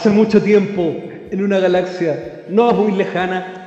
[0.00, 0.96] Hace mucho tiempo,
[1.30, 3.59] en una galaxia no muy lejana,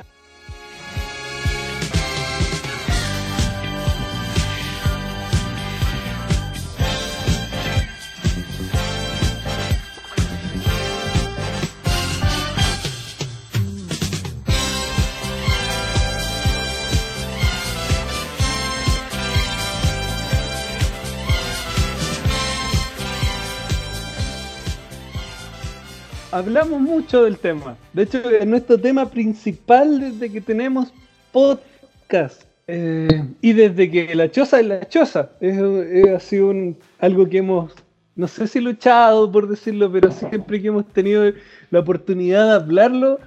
[26.34, 27.76] hablamos mucho del tema.
[27.92, 30.92] De hecho, es nuestro tema principal desde que tenemos
[31.30, 32.42] podcast.
[32.66, 35.30] Eh, y desde que la choza es la choza.
[35.40, 36.52] Es, ha sido
[36.98, 37.72] algo que hemos,
[38.16, 41.32] no sé si luchado por decirlo, pero siempre que hemos tenido
[41.70, 43.20] la oportunidad de hablarlo,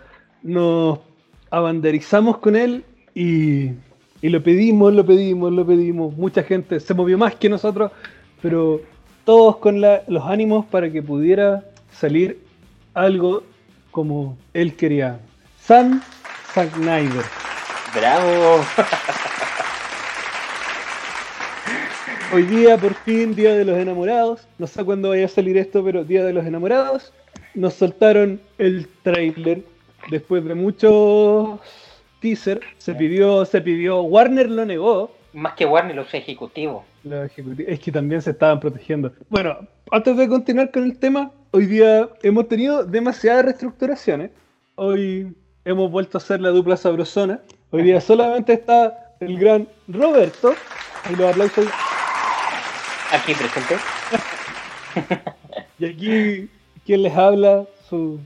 [0.44, 1.00] nos
[1.50, 2.84] abanderizamos con él
[3.16, 3.72] y,
[4.22, 6.18] y lo pedimos, lo pedimos, lo pedimos.
[6.18, 7.90] Mucha gente se movió más que nosotros,
[8.42, 8.82] pero
[9.24, 12.47] todos con los ánimos para que pudiera salir
[12.98, 13.44] algo
[13.92, 15.20] como él quería.
[15.60, 16.02] Sam
[16.54, 17.24] Snyder.
[17.96, 18.62] ¡Bravo!
[22.34, 24.46] Hoy día, por fin, Día de los Enamorados.
[24.58, 27.14] No sé cuándo vaya a salir esto, pero Día de los Enamorados.
[27.54, 29.62] Nos soltaron el trailer
[30.10, 31.60] después de muchos
[32.20, 32.62] teaser.
[32.80, 35.12] Se pidió, se pidió, Warner lo negó.
[35.34, 36.84] Más que Warner, los ejecutivos.
[37.04, 37.72] Los ejecutivos.
[37.72, 39.14] Es que también se estaban protegiendo.
[39.30, 39.56] Bueno,
[39.92, 44.32] antes de continuar con el tema, hoy día hemos tenido demasiadas reestructuraciones.
[44.76, 47.42] Hoy hemos vuelto a hacer la dupla sabrosona.
[47.72, 50.54] Hoy día solamente está el gran Roberto.
[51.12, 51.68] Y los aplausos.
[53.12, 53.78] Aquí presente.
[55.80, 56.50] y aquí,
[56.86, 58.20] quien les habla, su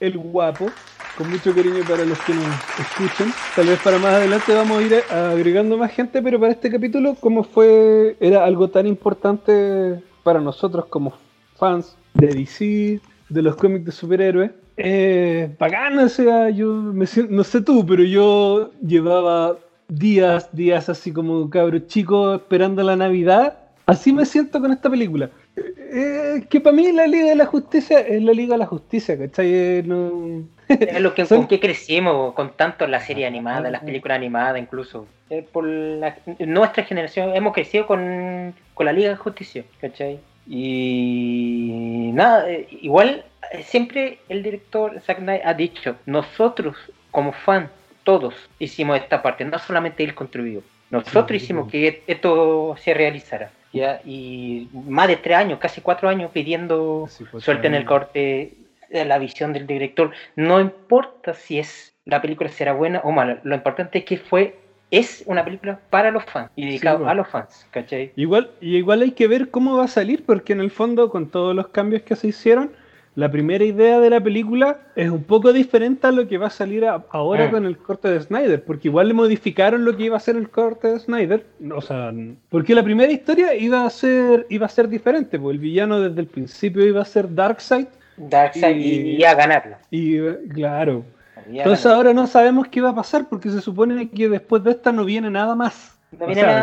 [0.00, 0.70] el guapo.
[1.16, 2.44] Con mucho cariño para los que nos
[2.78, 3.32] escuchan.
[3.54, 7.14] Tal vez para más adelante vamos a ir agregando más gente, pero para este capítulo,
[7.14, 11.14] como fue, era algo tan importante para nosotros como
[11.56, 11.96] fans
[12.28, 14.50] de DC, de los cómics de superhéroes.
[14.76, 19.56] Eh, bacán, o sea, yo me siento, no sé tú, pero yo llevaba
[19.88, 23.58] días, días así como cabro chico esperando la Navidad.
[23.86, 25.30] Así me siento con esta película.
[25.56, 29.16] Eh, que para mí la Liga de la Justicia es la Liga de la Justicia,
[29.16, 29.46] ¿cachai?
[29.48, 30.44] Eh, no...
[30.68, 35.06] es lo que, con que crecimos, con tanto la serie animada, las películas animadas incluso.
[35.30, 40.20] Eh, por nuestra generación hemos crecido con, con la Liga de Justicia, ¿cachai?
[40.46, 46.76] Y nada, eh, igual eh, siempre el director Zack Knight ha dicho, nosotros
[47.10, 47.70] como fan,
[48.04, 53.50] todos hicimos esta parte, no solamente él contribuyó, nosotros hicimos que esto se realizara.
[53.72, 54.00] ¿ya?
[54.04, 57.08] Y más de tres años, casi cuatro años pidiendo
[57.38, 58.54] suerte en el corte,
[58.90, 60.12] eh, la visión del director.
[60.36, 64.56] No importa si es la película será buena o mala, lo importante es que fue
[64.90, 68.12] es una película para los fans y dedicada a los fans, ¿cachai?
[68.16, 71.28] Igual, y igual hay que ver cómo va a salir, porque en el fondo, con
[71.28, 72.70] todos los cambios que se hicieron,
[73.16, 76.50] la primera idea de la película es un poco diferente a lo que va a
[76.50, 77.50] salir ahora ah.
[77.50, 80.50] con el corte de Snyder, porque igual le modificaron lo que iba a ser el
[80.50, 82.12] corte de Snyder, o sea,
[82.50, 86.20] porque la primera historia iba a ser iba a ser diferente, porque el villano desde
[86.20, 87.86] el principio iba a ser Darkseid.
[88.18, 89.78] Darkseid y, y a ganarla.
[89.90, 90.20] Y
[90.52, 91.02] claro,
[91.48, 94.92] entonces ahora no sabemos qué va a pasar porque se supone que después de esta
[94.92, 95.98] no viene nada más.
[96.12, 96.60] No viene nada,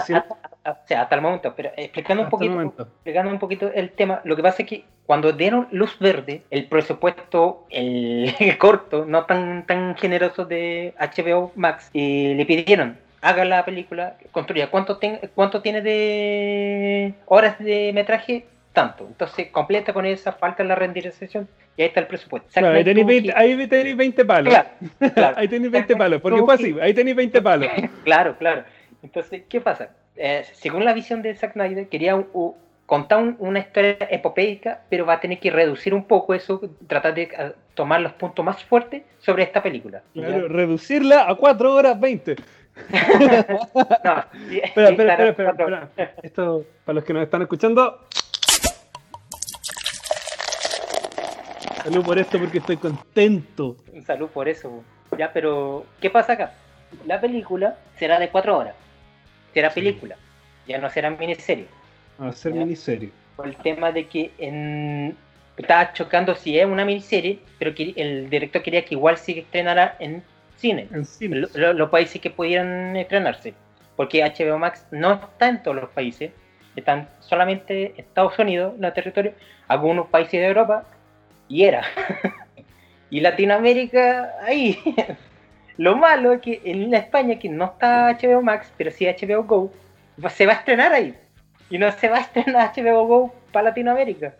[0.64, 4.44] hasta, hasta, el momento, pero explicando un, poquito, explicando un poquito el tema, lo que
[4.44, 10.46] pasa es que cuando dieron luz verde, el presupuesto, el, corto, no tan, tan generoso
[10.46, 15.00] de HBO Max, y le pidieron, haga la película, construya, ¿cuánto,
[15.36, 18.46] cuánto tiene de horas de metraje?
[18.73, 19.06] Tanto.
[19.07, 21.47] Entonces completa con esa, falta la renderización
[21.78, 22.50] y ahí está el presupuesto.
[22.59, 24.53] ahí tenéis 20, palos.
[25.35, 27.69] ahí tenéis 20 palos, porque fue así, ahí tenéis 20 palos.
[28.03, 28.63] claro, claro.
[29.03, 29.90] Entonces, ¿qué pasa?
[30.16, 32.23] Eh, según la visión de Zack Snyder, quería
[32.85, 37.29] contar una historia epopeica, pero va a tener que reducir un poco eso, tratar de
[37.37, 40.02] ah, tomar los puntos más fuertes sobre esta película.
[40.14, 42.35] Claro, reducirla a 4 horas 20.
[42.90, 42.96] no,
[44.52, 45.90] espera, espera, espera, espera,
[46.23, 47.99] Esto, para los que nos están escuchando,
[51.84, 53.76] Salud por esto porque estoy contento.
[54.06, 54.84] Salud por eso.
[55.18, 56.53] Ya, pero ¿qué pasa acá?
[57.06, 58.74] La película será de cuatro horas.
[59.53, 60.16] Será película.
[60.66, 61.68] Ya no será miniserie.
[62.22, 63.12] Va a ser miniserie.
[63.35, 65.18] Por el tema de que en...
[65.58, 69.97] estaba chocando si es una miniserie, pero que el director quería que igual se estrenara
[70.00, 70.24] en
[70.56, 70.88] cine.
[70.90, 71.47] En cine.
[71.53, 73.53] Los, países que pudieran estrenarse.
[73.97, 76.32] Porque HBO Max no está en todos los países.
[76.78, 79.34] Están solamente Estados Unidos, la territorio,
[79.68, 80.86] algunos países de Europa
[81.47, 81.84] y era.
[83.09, 84.78] y Latinoamérica, ahí.
[85.78, 89.43] Lo malo es que en la España, que no está HBO Max, pero sí HBO
[89.43, 89.72] Go,
[90.29, 91.16] se va a estrenar ahí.
[91.69, 94.35] Y no se va a estrenar HBO Go para Latinoamérica.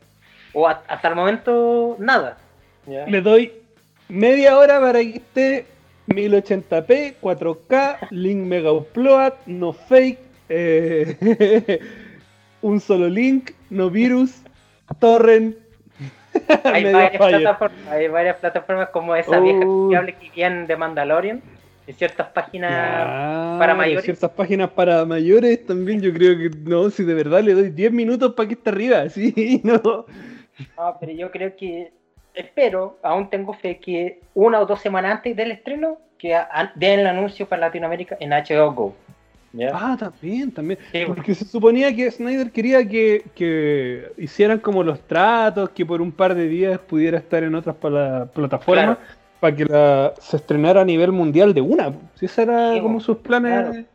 [0.54, 2.38] O hasta el momento, nada.
[2.86, 3.52] Le doy
[4.10, 5.66] media hora para que esté
[6.08, 10.20] 1080p, 4K, link mega upload, no fake,
[10.50, 11.80] eh,
[12.62, 14.42] un solo link, no virus,
[15.00, 15.63] torrent.
[16.64, 21.42] hay, varias plataformas, hay varias plataformas como esa vieja confiable que viene de Mandalorian
[21.86, 22.72] de ciertas páginas
[23.60, 24.06] para mayores.
[24.06, 27.92] ciertas páginas para mayores también, yo creo que no, si de verdad le doy 10
[27.92, 30.06] minutos para que esté arriba, sí, no.
[30.78, 31.92] No, pero yo creo que,
[32.34, 36.40] espero, aún tengo fe que una o dos semanas antes del estreno, que
[36.76, 38.96] den el anuncio para Latinoamérica en HBO Go.
[39.72, 40.80] Ah, también, también.
[41.06, 46.12] Porque se suponía que Snyder quería que, que, hicieran como los tratos, que por un
[46.12, 48.98] par de días pudiera estar en otras plataformas
[49.40, 51.94] para que la, se estrenara a nivel mundial de una.
[52.16, 53.86] Si ese era como sus planes.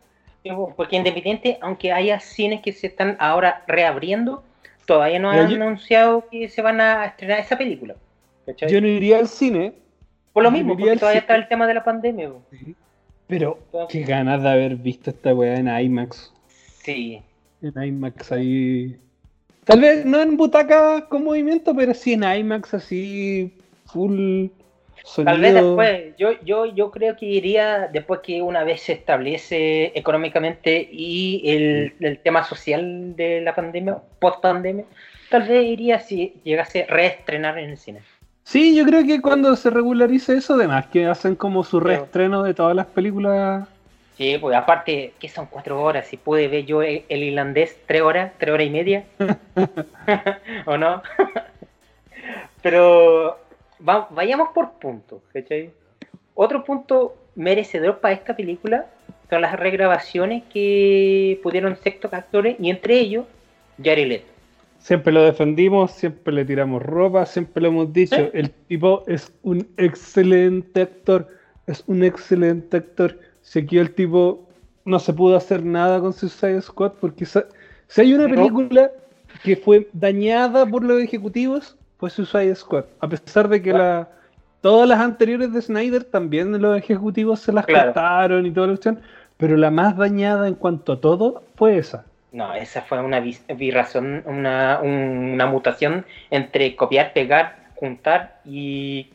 [0.76, 4.44] porque independiente, aunque haya cines que se están ahora reabriendo,
[4.84, 7.96] todavía no han anunciado que se van a estrenar esa película.
[8.68, 9.72] Yo no iría al cine.
[10.32, 12.30] Por lo mismo, porque todavía está el tema de la pandemia.
[13.28, 13.58] Pero
[13.88, 16.32] qué ganas de haber visto esta weá en IMAX.
[16.82, 17.22] Sí.
[17.62, 18.96] En IMAX ahí.
[19.64, 23.52] Tal vez no en butaca con movimiento, pero sí en IMAX así
[23.84, 24.48] full
[25.24, 29.92] Tal vez después, yo, yo, yo creo que iría después que una vez se establece
[29.94, 34.84] económicamente y el, el tema social de la pandemia, post pandemia,
[35.30, 38.00] tal vez iría si llegase a reestrenar en el cine.
[38.48, 42.54] Sí, yo creo que cuando se regularice eso, además, que hacen como su reestreno de
[42.54, 43.68] todas las películas.
[44.16, 48.00] Sí, pues aparte, que son cuatro horas, si pude ver yo el, el irlandés tres
[48.00, 49.04] horas, tres horas y media,
[50.64, 51.02] ¿o no?
[52.62, 53.38] Pero
[53.80, 55.20] vayamos por puntos,
[56.34, 58.86] Otro punto merecedor para esta película
[59.28, 63.26] son las regrabaciones que pudieron sexto actores y entre ellos
[63.76, 64.37] Jared Leto.
[64.78, 68.30] Siempre lo defendimos, siempre le tiramos ropa, siempre lo hemos dicho.
[68.32, 71.28] El tipo es un excelente actor,
[71.66, 73.18] es un excelente actor.
[73.42, 74.48] Si aquí el tipo
[74.84, 77.40] no se pudo hacer nada con Suicide Squad, porque si
[78.00, 78.90] hay una película
[79.42, 82.84] que fue dañada por los ejecutivos, fue Suicide Squad.
[83.00, 84.08] A pesar de que la,
[84.60, 89.00] todas las anteriores de Snyder también los ejecutivos se las cortaron y toda la cuestión,
[89.36, 92.06] pero la más dañada en cuanto a todo fue esa.
[92.30, 99.08] No, esa fue una virración, una, una mutación entre copiar, pegar, juntar y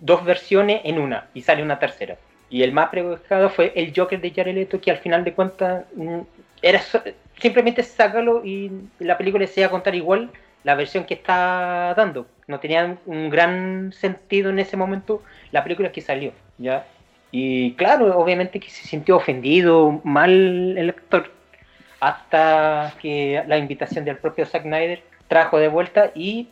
[0.00, 2.16] dos versiones en una, y sale una tercera.
[2.50, 5.84] Y el más preocupado fue el Joker de Jared Leto, que al final de cuentas
[5.94, 6.20] mm,
[6.60, 6.80] era
[7.38, 10.30] simplemente sácalo y la película se iba a contar igual
[10.64, 12.26] la versión que está dando.
[12.46, 15.22] No tenía un gran sentido en ese momento
[15.52, 16.84] la película que salió, ¿ya?
[17.30, 21.30] Y claro, obviamente que se sintió ofendido, mal el actor,
[22.00, 26.48] hasta que la invitación del propio Zack Snyder trajo de vuelta y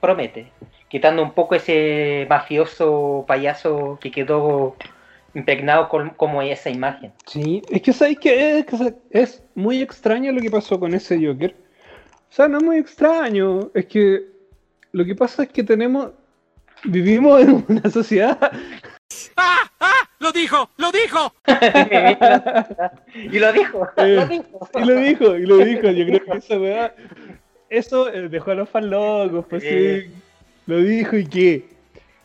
[0.00, 0.50] promete,
[0.88, 4.76] quitando un poco ese mafioso payaso que quedó
[5.32, 7.12] impregnado con, como esa imagen.
[7.26, 8.66] Sí, es que sabéis que es,
[9.10, 11.54] es muy extraño lo que pasó con ese Joker
[12.30, 13.70] o sea, no es muy extraño.
[13.74, 14.24] Es que
[14.92, 16.10] lo que pasa es que tenemos.
[16.84, 18.38] Vivimos en una sociedad.
[19.36, 19.69] ¡Ah!
[20.20, 20.70] ¡Lo dijo!
[20.76, 21.34] ¡Lo dijo!
[23.14, 24.68] y lo dijo, eh, lo dijo.
[24.78, 25.90] Y lo dijo, y lo dijo.
[25.90, 26.94] Yo creo que eso, weá.
[27.68, 30.12] Eso eh, dejó a los fans locos, pues sí.
[30.66, 31.64] Lo dijo y qué.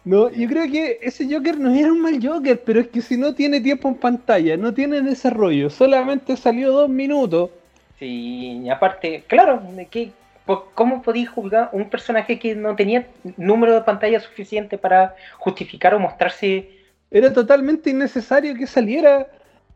[0.03, 3.17] No, yo creo que ese Joker no era un mal Joker, pero es que si
[3.17, 7.49] no tiene tiempo en pantalla, no tiene desarrollo, solamente salió dos minutos
[7.97, 10.11] Sí, y aparte, claro, que,
[10.73, 15.99] ¿cómo podía juzgar un personaje que no tenía número de pantalla suficiente para justificar o
[15.99, 16.69] mostrarse?
[17.11, 19.27] Era totalmente innecesario que saliera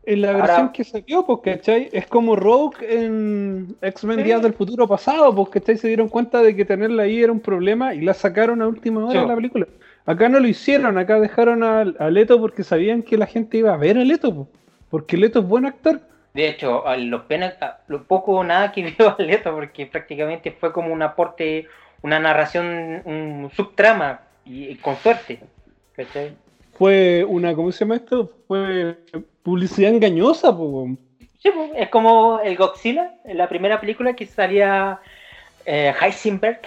[0.04, 1.90] en la versión que salió, porque ¿cachai?
[1.92, 5.78] Es como Rogue en X-Men Días del Futuro pasado, porque ¿cachai?
[5.78, 9.06] Se dieron cuenta de que tenerla ahí era un problema y la sacaron a última
[9.06, 9.68] hora de la película.
[10.06, 13.78] Acá no lo hicieron, acá dejaron a, Leto porque sabían que la gente iba a
[13.78, 14.48] ver a Leto,
[14.90, 16.02] porque Leto es buen actor.
[16.34, 17.56] De hecho, a los penas,
[17.88, 21.68] lo poco o nada que vio Leto, porque prácticamente fue como un aporte,
[22.02, 25.40] una narración, un subtrama, y, con suerte.
[26.80, 28.32] Fue una, ¿cómo se llama esto?
[28.48, 28.96] Fue
[29.44, 30.56] publicidad engañosa,
[31.42, 35.00] Sí, es como el Godzilla, en la primera película que salía
[35.66, 36.62] eh, Heisenberg,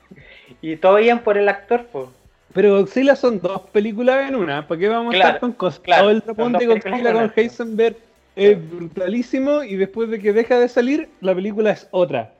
[0.62, 2.08] y todo bien por el actor, pues.
[2.52, 5.78] Pero Godzilla son dos películas en una, ¿para qué vamos a estar con cosas?
[5.78, 7.96] Claro, el tapón de Godzilla con Heisenberg
[8.34, 12.32] es brutalísimo y después de que deja de salir, la película es otra.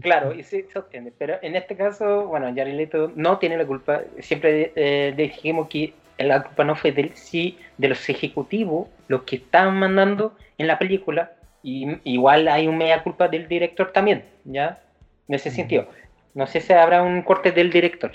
[0.00, 3.66] Claro, y sí se obtiene, pero en este caso, bueno, Jared Leto no tiene la
[3.66, 4.02] culpa.
[4.20, 9.36] Siempre eh, dijimos que la culpa no fue de sí de los ejecutivos, los que
[9.36, 11.32] estaban mandando en la película.
[11.62, 14.80] Y igual hay un media culpa del director también, ¿ya?
[15.28, 15.86] En ese sentido.
[16.34, 18.12] No sé si habrá un corte del director.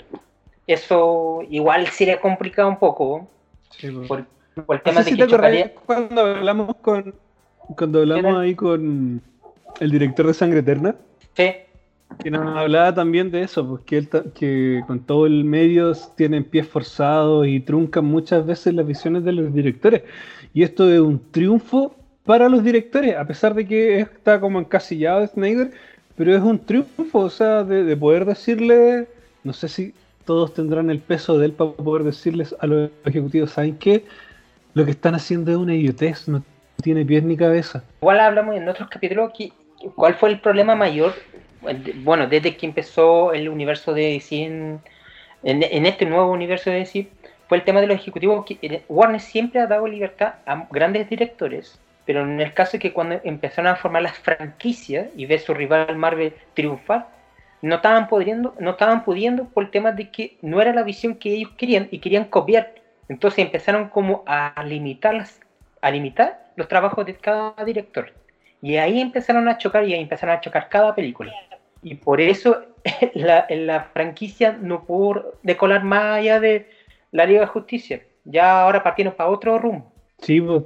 [0.66, 3.28] eso igual sería complicado un poco.
[3.76, 4.02] Sí, po.
[4.06, 4.24] Por,
[4.66, 7.14] por el No tema sé de si que te chocaría- cuando hablamos con
[7.76, 9.20] cuando hablamos ahí con
[9.80, 10.94] el director de Sangre Eterna,
[11.36, 11.52] Sí,
[12.18, 16.44] que nos hablaba también de eso, pues que, él que con todo el medio tienen
[16.44, 20.02] pies forzados y truncan muchas veces las visiones de los directores.
[20.52, 25.26] Y esto es un triunfo para los directores, a pesar de que está como encasillado
[25.26, 25.70] Snyder,
[26.16, 29.08] pero es un triunfo, o sea, de, de poder decirle,
[29.42, 33.52] no sé si todos tendrán el peso de él para poder decirles a los ejecutivos,
[33.52, 34.04] ¿saben qué?
[34.74, 36.42] Lo que están haciendo es una idiotez, no
[36.82, 37.82] tiene pies ni cabeza.
[38.00, 39.52] igual hablamos en otros capítulos que,
[39.94, 41.14] cuál fue el problema mayor,
[41.96, 47.08] bueno, desde que empezó el universo de DC en, este nuevo universo de DC,
[47.48, 51.80] fue el tema de los ejecutivos eh, Warner siempre ha dado libertad a grandes directores,
[52.06, 55.54] pero en el caso de que cuando empezaron a formar las franquicias y ver su
[55.54, 57.08] rival Marvel triunfar,
[57.62, 61.16] no estaban pudiendo, no estaban pudiendo por el tema de que no era la visión
[61.16, 62.74] que ellos querían y querían copiar.
[63.08, 65.40] Entonces empezaron como a limitar las-
[65.82, 68.12] a limitar los trabajos de cada director.
[68.62, 71.32] Y ahí empezaron a chocar y ahí empezaron a chocar cada película.
[71.82, 72.60] Y por eso
[73.14, 76.68] la, la franquicia no pudo decolar más allá de
[77.12, 78.02] la Liga de Justicia.
[78.24, 79.92] Ya ahora partieron para otro rumbo.
[80.18, 80.62] Sí, pues,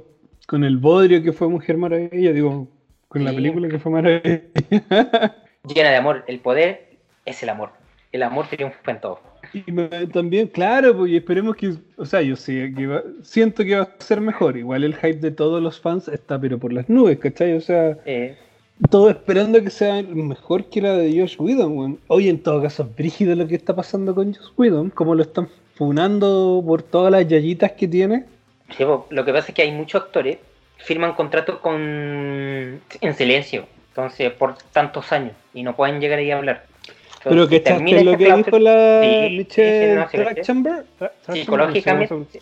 [0.47, 2.67] con el bodrio que fue Mujer Maravilla, digo,
[3.07, 4.41] con la película que fue Maravilla.
[5.73, 6.23] Llena de amor.
[6.27, 6.89] El poder
[7.25, 7.69] es el amor.
[8.11, 9.19] El amor triunfa en todo.
[9.53, 13.63] y me- también, claro, pues, y esperemos que, o sea, yo sé que va- siento
[13.63, 14.57] que va a ser mejor.
[14.57, 17.53] Igual el hype de todos los fans está, pero por las nubes, ¿cachai?
[17.53, 18.37] O sea, Eh,
[18.89, 21.99] todo esperando que sea mejor que la de Josh Whedon, weón.
[22.07, 25.23] Oye, en todo caso, es brígido lo que está pasando con Josh Whedon, como lo
[25.23, 28.25] están funando por todas las yayitas que tiene.
[28.77, 30.37] sí, lo que pasa es que hay muchos actores
[30.77, 33.65] que firman contratos con en silencio.
[33.89, 35.31] Entonces, por tantos años.
[35.53, 36.65] Y no pueden llegar ahí a hablar.
[37.23, 42.39] Pero que termina lo esa que dijo la Sí, Michelle sí, no, psicológicamente, no sé,
[42.39, 42.41] psic-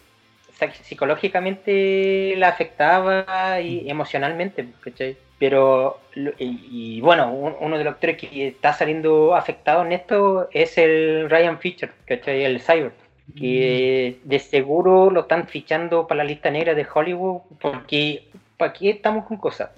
[0.84, 5.18] psicológicamente la afectaba y emocionalmente, ¿cachai?
[5.40, 10.48] Pero, y, y bueno, un- uno de los actores que está saliendo afectado en esto
[10.52, 12.44] es el Ryan Fisher, ¿cachai?
[12.46, 12.94] El Cyber,
[13.36, 18.24] que de seguro lo están fichando para la lista negra de Hollywood, porque
[18.58, 19.70] ¿para qué estamos con cosas?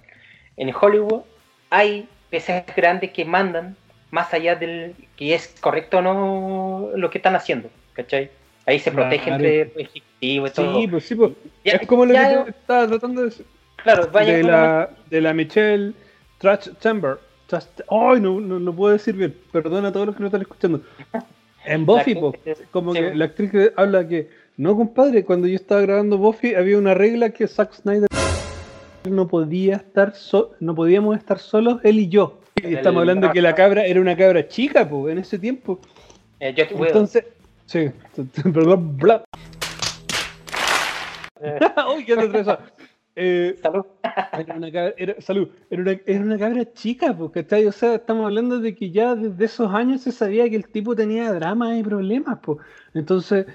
[0.57, 1.23] En Hollywood
[1.69, 3.75] hay peces grandes que mandan
[4.11, 8.29] más allá del que es correcto o no lo que están haciendo, ¿cachai?
[8.65, 9.09] Ahí se Claro.
[9.09, 9.65] protege entre
[10.53, 10.79] todo.
[10.79, 11.31] Sí, pues sí, pues.
[11.63, 13.45] Ya- es como lo que te estaba tratando de decir.
[13.83, 15.93] Claro, vaya de la, de la Michelle
[16.39, 17.19] Trachtenberg.
[17.49, 19.35] Trach- Ay, no, no lo puedo decir bien.
[19.51, 20.81] Perdona a todos los que lo están escuchando.
[21.65, 22.33] En Buffy, po,
[22.71, 22.99] como sí.
[22.99, 26.93] que la actriz que habla que, no compadre, cuando yo estaba grabando Buffy había una
[26.93, 28.07] regla que Zack Snyder
[29.09, 32.39] no podía estar so- no podíamos estar solos él y yo.
[32.63, 35.79] Y estamos hablando que la cabra era una cabra chica, pues, en ese tiempo.
[36.39, 36.87] eh, Whedon.
[36.87, 37.25] Entonces,
[37.67, 37.91] sí,
[38.53, 39.23] perdón, bla.
[41.95, 42.57] Uy, qué.
[43.17, 43.85] Eh, salud.
[44.37, 47.65] Era una cabra, era, salud, era una, era una cabra chica, ¿cachai?
[47.65, 50.95] O sea, estamos hablando de que ya desde esos años se sabía que el tipo
[50.95, 52.59] tenía dramas y problemas, pues.
[52.93, 53.45] Entonces,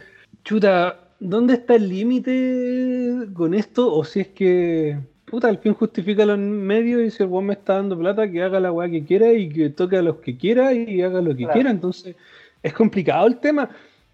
[0.45, 3.95] chuta, ¿dónde está el límite con esto?
[3.95, 7.53] O si es que, puta, el fin justifica los medios y si el weón me
[7.55, 10.39] está dando plata, que haga la weá que quiera y que toque a los que
[10.39, 11.53] quiera y haga lo que Claro.
[11.53, 11.71] quiera.
[11.71, 12.17] Entonces,
[12.63, 13.69] es complicado el tema.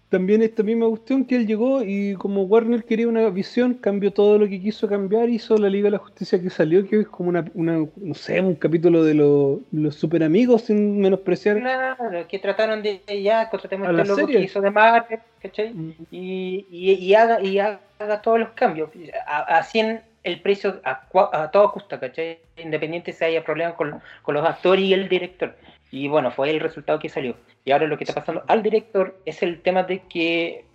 [0.09, 4.39] También esta misma cuestión que él llegó y como Warner quería una visión, cambió todo
[4.39, 7.27] lo que quiso cambiar, hizo la Liga de la Justicia que salió, que es como
[7.27, 11.59] una, una no sé, un capítulo de los, los super amigos sin menospreciar.
[11.59, 14.37] Claro, que trataron de ya contratemos este loco serie.
[14.37, 15.73] que hizo de Marvel, ¿cachai?
[15.73, 15.93] Mm.
[16.09, 17.81] Y, y, y haga, y haga
[18.21, 18.89] todos los cambios.
[19.27, 22.39] Así en el precio a, a toda costa, ¿cachai?
[22.55, 25.53] Independiente si haya problemas con, con los actores y el director.
[25.91, 27.35] Y bueno, fue el resultado que salió.
[27.65, 30.65] Y ahora lo que está pasando al director es el tema de que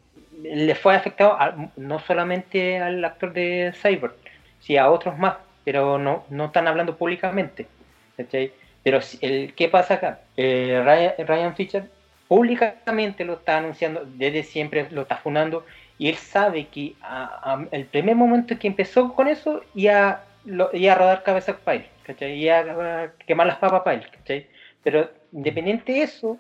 [0.43, 4.13] le fue afectado a- no solamente al actor de Cyber,
[4.61, 7.67] sino a otros más, pero no, no están hablando públicamente.
[8.17, 8.53] ¿cachai?
[8.83, 10.21] Pero el, ¿qué pasa acá?
[10.37, 11.85] Eh, Ryan, Ryan Fisher
[12.29, 15.65] públicamente lo está anunciando, desde siempre lo está funando,
[15.99, 20.73] y él sabe que a- a- el primer momento que empezó con eso, ya, lo,
[20.73, 22.41] ya a rodar cabeza para él, ¿cachai?
[22.41, 24.47] Ya a quemar las papas para él, ¿cachai?
[24.83, 26.39] Pero independiente de eso,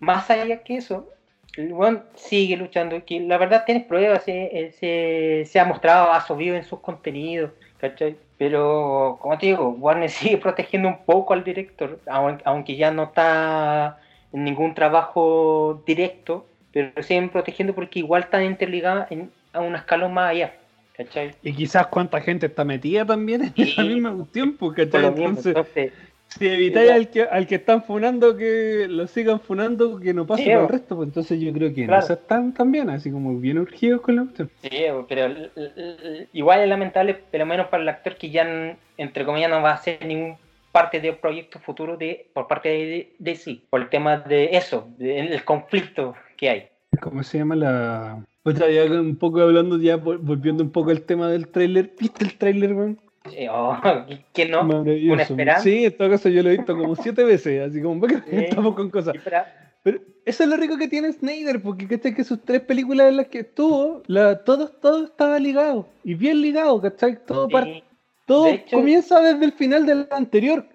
[0.00, 1.08] más allá que eso,
[1.56, 1.74] el
[2.14, 6.64] sigue luchando, que la verdad tiene pruebas, se, se, se ha mostrado, ha subido en
[6.64, 8.16] sus contenidos, ¿cachai?
[8.38, 13.04] Pero, como te digo, Warner sigue protegiendo un poco al director, aun- aunque ya no
[13.04, 13.98] está
[14.32, 20.12] en ningún trabajo directo, pero siguen protegiendo porque igual están interligadas en- a un escalón
[20.12, 20.54] más allá,
[20.94, 21.30] ¿cachai?
[21.42, 23.62] Y quizás cuánta gente está metida también en Sí.
[23.62, 25.06] esa misma cuestión, pues, ¿cachai?
[25.06, 25.92] Entonces, entonces,
[26.28, 30.44] Si evitáis al que, al que están funando que lo sigan funando, que no pase
[30.44, 32.06] Sí, por el resto, pues entonces yo creo que Claro.
[32.06, 34.50] no están tan bien, así como bien urgidos con la cuestión.
[34.62, 34.70] Sí,
[35.08, 35.34] pero
[36.32, 39.74] igual es lamentable, pero menos para el actor que ya, entre comillas, no va a
[39.74, 40.36] hacer ningún
[40.72, 44.50] parte de un proyecto futuro de por parte de, de sí, por el tema de
[44.56, 46.68] eso, del conflicto que hay.
[47.00, 48.18] ¿Cómo se llama la...?
[48.42, 51.92] Otra ya un poco hablando, ya vol- volviendo un poco al tema del tráiler.
[51.98, 53.00] ¿Viste el tráiler, weón?
[53.32, 53.76] Eh, oh,
[54.32, 54.62] ¿Quién no?
[54.62, 55.62] Una esperanza.
[55.62, 58.44] Sí, en todo caso yo lo he visto como siete veces, así como porque Sí.
[58.46, 59.14] estamos con cosas.
[59.14, 59.42] Sí, pero-
[59.82, 62.12] Pero eso es lo rico que tiene Snyder, porque ¿cachai?
[62.14, 65.88] que sus tres películas en las que estuvo, la, todo, todo estaba ligado.
[66.02, 67.18] Y bien ligado, ¿cachai?
[67.24, 67.84] Todo, sí,
[68.26, 70.66] todo de hecho- comienza desde el final del anterior.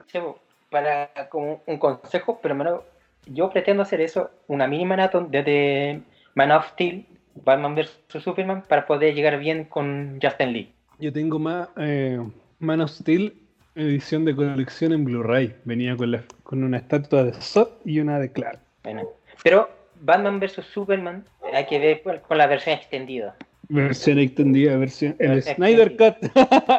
[0.69, 2.79] Para como un consejo, pero menos,
[3.25, 5.99] yo pretendo hacer eso, una mini maratón desde
[6.33, 7.05] Man of Steel,
[7.43, 10.71] Batman vs Superman, para poder llegar bien con Justin Lee.
[10.99, 12.19] Yo tengo más eh,
[12.61, 13.33] Man of Steel
[13.75, 15.55] edición de colección en Blu-ray.
[15.65, 18.59] Venía con, la, con una estatua de Zod y una de Clark.
[18.83, 19.03] Bueno,
[19.43, 19.69] pero
[20.01, 23.35] Batman vs Superman hay que ver con- con la versión extendida.
[23.69, 25.15] Versión extendida, versión.
[25.19, 26.15] El Snyder Cut.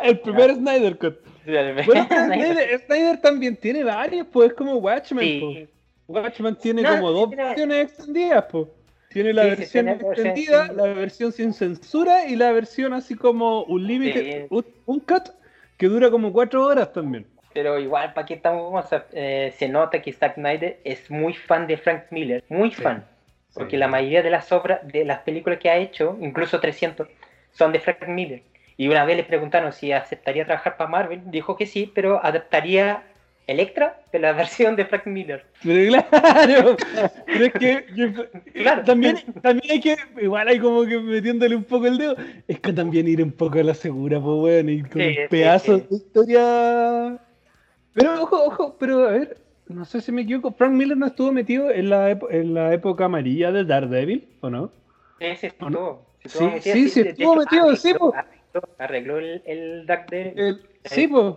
[0.04, 0.54] el primer.
[0.54, 1.16] Snyder Cut.
[1.44, 5.24] Bueno, Snyder, Snyder también tiene varios, pues es como Watchmen.
[5.24, 5.68] Sí.
[6.06, 6.12] po.
[6.14, 8.68] Watchmen tiene No, como sí, dos pero- versiones extendidas, pues.
[9.10, 12.94] Tiene la Sí, versión tiene la versión extendida, la versión sin censura y la versión
[12.94, 15.28] así como un límite, un cut
[15.82, 17.26] que dura como cuatro horas también.
[17.52, 18.86] Pero igual, ¿para qué estamos?
[19.14, 22.80] eh, se nota que Zack Snyder es muy fan de Frank Miller, muy Sí.
[22.84, 23.04] fan.
[23.52, 27.08] Porque la mayoría de las obras, de las películas que ha hecho, incluso 300,
[27.50, 28.44] son de Frank Miller.
[28.76, 33.02] Y una vez le preguntaron si aceptaría trabajar para Marvel, dijo que sí, pero adaptaría
[33.46, 35.44] Electra de la versión de Frank Miller.
[35.62, 36.76] Pero claro,
[37.26, 37.84] pero es que
[38.54, 38.84] Claro.
[38.84, 42.72] también, también hay que, igual hay como que metiéndole un poco el dedo, es que
[42.72, 45.86] también ir un poco a la segura, pues bueno, y con Sí, sí, pedazos sí.
[45.90, 47.18] de historia.
[47.94, 49.36] Pero ojo, ojo, pero a ver,
[49.68, 53.04] no sé si me equivoco, Frank Miller no estuvo metido en la, en la época
[53.06, 54.72] amarilla de Daredevil, ¿o no?
[55.18, 56.06] Sí, sí, estuvo.
[56.24, 58.12] Sí, sí, estuvo metido, sí, arregló- po.
[58.14, 61.34] arregló- Arregló el, el Dark de, El- sí, pues.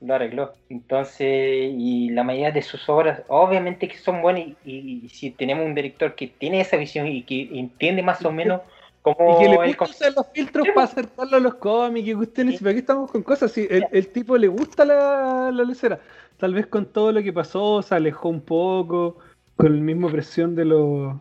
[0.00, 0.52] Lo arregló.
[0.68, 5.64] Entonces, y la mayoría de sus obras, obviamente que son buenas, y, y si tenemos
[5.66, 8.60] un director que tiene esa visión y que entiende más o menos
[9.02, 11.54] cómo Y que le el gusta con- usar los filtros Sí, para acercarlo a los
[11.54, 12.58] cómics y cuestiones.
[12.58, 12.64] Sí.
[12.64, 13.52] ¿Para qué estamos con cosas?
[13.52, 15.98] Sí, el, el tipo le gusta la, la lecera.
[16.38, 19.16] Tal vez con todo lo que pasó se alejó un poco,
[19.56, 21.14] con la misma presión de los...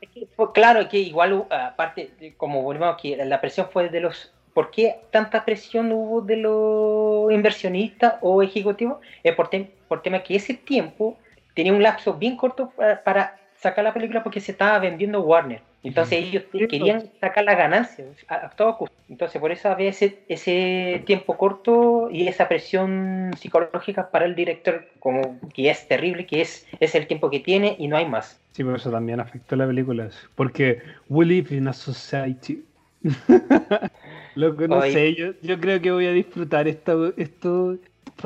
[0.00, 4.00] Es que fue claro que igual, uh, aparte, como volvemos que la presión fue de
[4.00, 4.32] los...
[4.60, 8.98] ¿Por qué tanta presión hubo de los inversionistas o ejecutivos?
[9.22, 11.16] Es por, tem- por tema que ese tiempo
[11.54, 15.62] tenía un lapso bien corto para, para sacar la película porque se estaba vendiendo Warner.
[15.82, 18.94] Entonces ellos querían sacar la ganancia a, a todo costo.
[19.08, 24.84] Entonces por eso había ese, ese tiempo corto y esa presión psicológica para el director,
[24.98, 28.38] como que es terrible, que es, es el tiempo que tiene y no hay más.
[28.52, 30.10] Sí, por eso también afectó la película.
[30.34, 32.62] Porque we live in a society.
[34.34, 37.76] Loco, no sé, yo, yo creo que voy a disfrutar esto, esto,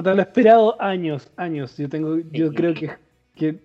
[0.03, 1.77] lo he esperado años, años.
[1.79, 2.55] Yo tengo, yo Sí.
[2.55, 2.91] creo que,
[3.35, 3.59] que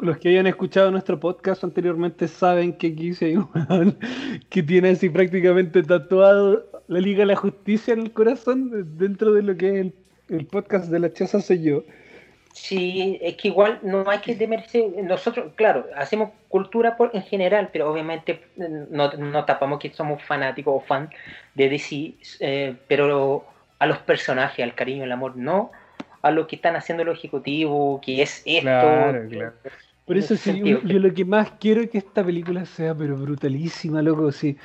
[0.00, 3.48] los que hayan escuchado nuestro podcast anteriormente saben que aquí sí hay un
[4.48, 9.42] que tiene así prácticamente tatuado la Liga de la Justicia en el corazón dentro de
[9.42, 9.92] lo que es el,
[10.28, 11.84] el podcast de la Choza soy yo.
[12.56, 14.86] Sí, es que igual no hay que demercer.
[15.02, 20.22] Nosotros, claro, hacemos cultura por, en general, pero obviamente eh, no, no tapamos que somos
[20.22, 21.10] fanáticos o fan
[21.54, 23.44] de DC, eh, pero
[23.78, 25.70] a los personajes, al cariño, al amor, no
[26.22, 28.62] a lo que están haciendo los ejecutivos, que es esto.
[28.62, 29.52] Claro, claro.
[30.06, 30.80] Por eso sí, sentido.
[30.82, 34.32] yo lo que más quiero es que esta película sea pero brutalísima, loco.
[34.32, 34.56] Si,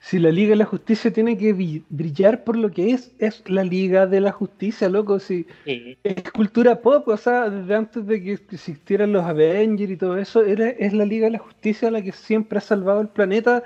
[0.00, 1.52] si la Liga de la Justicia tiene que
[1.90, 5.18] brillar por lo que es, es la Liga de la Justicia, loco.
[5.20, 9.96] Si Sí, es cultura pop, o sea, desde antes de que existieran los Avengers y
[9.96, 13.08] todo eso, era, es la Liga de la Justicia la que siempre ha salvado el
[13.08, 13.62] planeta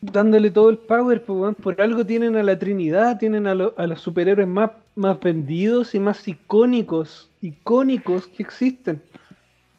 [0.00, 3.86] dándole todo el power, pues, por algo tienen a la Trinidad, tienen a, lo- a
[3.86, 9.02] los superhéroes más, más vendidos y más icónicos, icónicos que existen.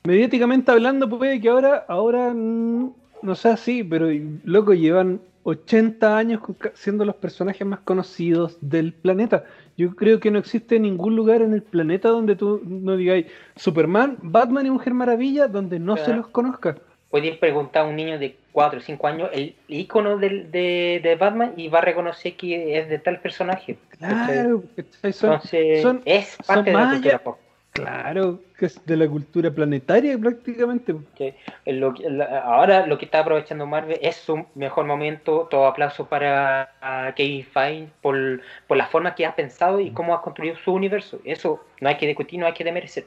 [0.04, 4.08] Mediáticamente hablando, puede que ahora, ahora no sea así, pero
[4.44, 6.42] loco, llevan 80 años
[6.74, 9.46] siendo los personajes más conocidos del planeta.
[9.78, 14.18] Yo creo que no existe ningún lugar en el planeta donde tú no digáis Superman,
[14.24, 16.78] Batman y Mujer Maravilla donde no se los conozca.
[17.12, 21.54] Puedes preguntar a un niño de 4 o 5 años el icono de, de Batman
[21.56, 23.78] y va a reconocer que es de tal personaje.
[24.00, 24.64] Claro,
[25.04, 27.38] Entonces, son- es son parte de la cultura pop.
[27.76, 30.96] Claro, que es de la cultura planetaria prácticamente.
[31.16, 31.36] que
[31.66, 35.48] lo que- la- ahora lo que está aprovechando Marvel es su mejor momento.
[35.52, 40.22] Todo aplauso para Kevin Feige por, por la forma que ha pensado y cómo ha
[40.22, 41.20] construido su universo.
[41.26, 43.06] Eso no hay que discutir, no hay que demerecer.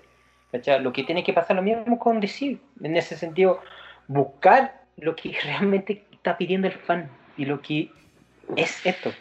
[0.80, 2.58] Lo que tiene que pasar lo mismo con DC.
[2.82, 3.60] En ese sentido,
[4.06, 7.90] buscar lo que realmente está pidiendo el fan y lo que
[8.56, 9.12] es esto.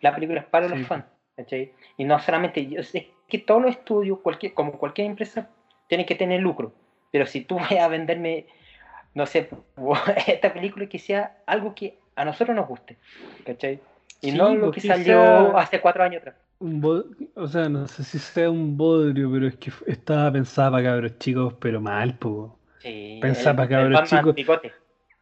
[0.00, 0.74] La película es para Sí.
[0.76, 1.04] los fans.
[1.96, 5.48] Y no solamente, yo sé que todos los estudios, cualquier, como cualquier empresa,
[5.88, 6.72] tienen que tener lucro.
[7.10, 8.46] Pero si tú vas a venderme,
[9.14, 9.48] no sé,
[10.26, 12.96] esta película que sea algo que a nosotros nos guste,
[13.44, 13.80] ¿cachai?
[14.20, 16.36] Y Sí, no lo pues, que salió sea- hace cuatro años atrás.
[16.60, 20.82] Un o sea, no sé si sea un bodrio, pero es que estaba pensada para
[20.82, 22.58] cabros chicos, pero mal, po.
[22.80, 24.34] Sí, Pensá el- pa' el cabros chicos.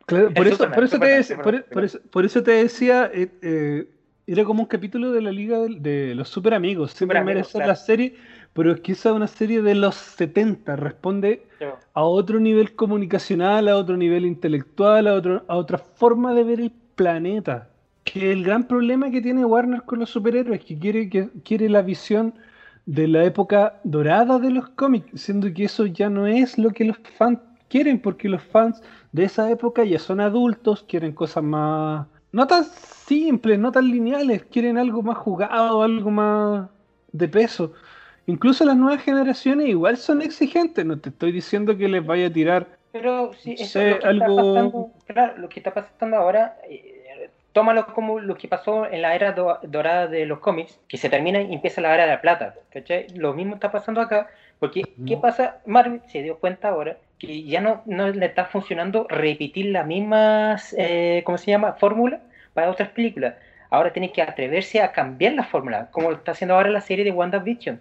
[0.07, 3.29] Claro, por Es eso, por eso te por, por eso, por eso te decía, eh,
[3.43, 3.87] eh,
[4.27, 7.67] era como un capítulo de la Liga de, los Super Amigos, sin Super claro.
[7.67, 8.17] la serie,
[8.53, 11.47] pero es que esa es una serie de los 70, responde
[11.95, 16.61] a otro nivel comunicacional, a otro nivel intelectual, a, otro, a otra forma de ver
[16.61, 17.69] el planeta.
[18.03, 21.83] Que el gran problema que tiene Warner con los superhéroes, que quiere, que quiere la
[21.83, 22.35] visión
[22.87, 26.85] de la época dorada de los cómics, siendo que eso ya no es lo que
[26.85, 32.07] los fans quieren, porque los fans de esa época ya son adultos, quieren cosas más...
[32.33, 36.69] No tan simples, no tan lineales, quieren algo más jugado, algo más
[37.13, 37.73] de peso.
[38.27, 42.33] Incluso las nuevas generaciones igual son exigentes, no te estoy diciendo que les vaya a
[42.33, 46.59] tirar Pero sí, eso lo que algo- está pasando, claro, lo que está pasando ahora,
[46.69, 50.97] eh, tómalo como lo que pasó en la era do- dorada de los cómics, que
[50.99, 53.07] se termina y empieza la era de la plata, ¿cachai?
[53.15, 55.63] Lo mismo está pasando acá, porque ¿qué pasa?
[55.67, 60.75] Marvel se dio cuenta ahora que ya no, no le está funcionando repetir las mismas,
[60.79, 61.75] eh, ¿cómo se llama?
[61.75, 62.21] Fórmula
[62.55, 63.35] para otras películas.
[63.71, 67.05] Ahora tiene que atreverse a cambiar la fórmula, como lo está haciendo ahora la serie
[67.05, 67.81] de WandaVision.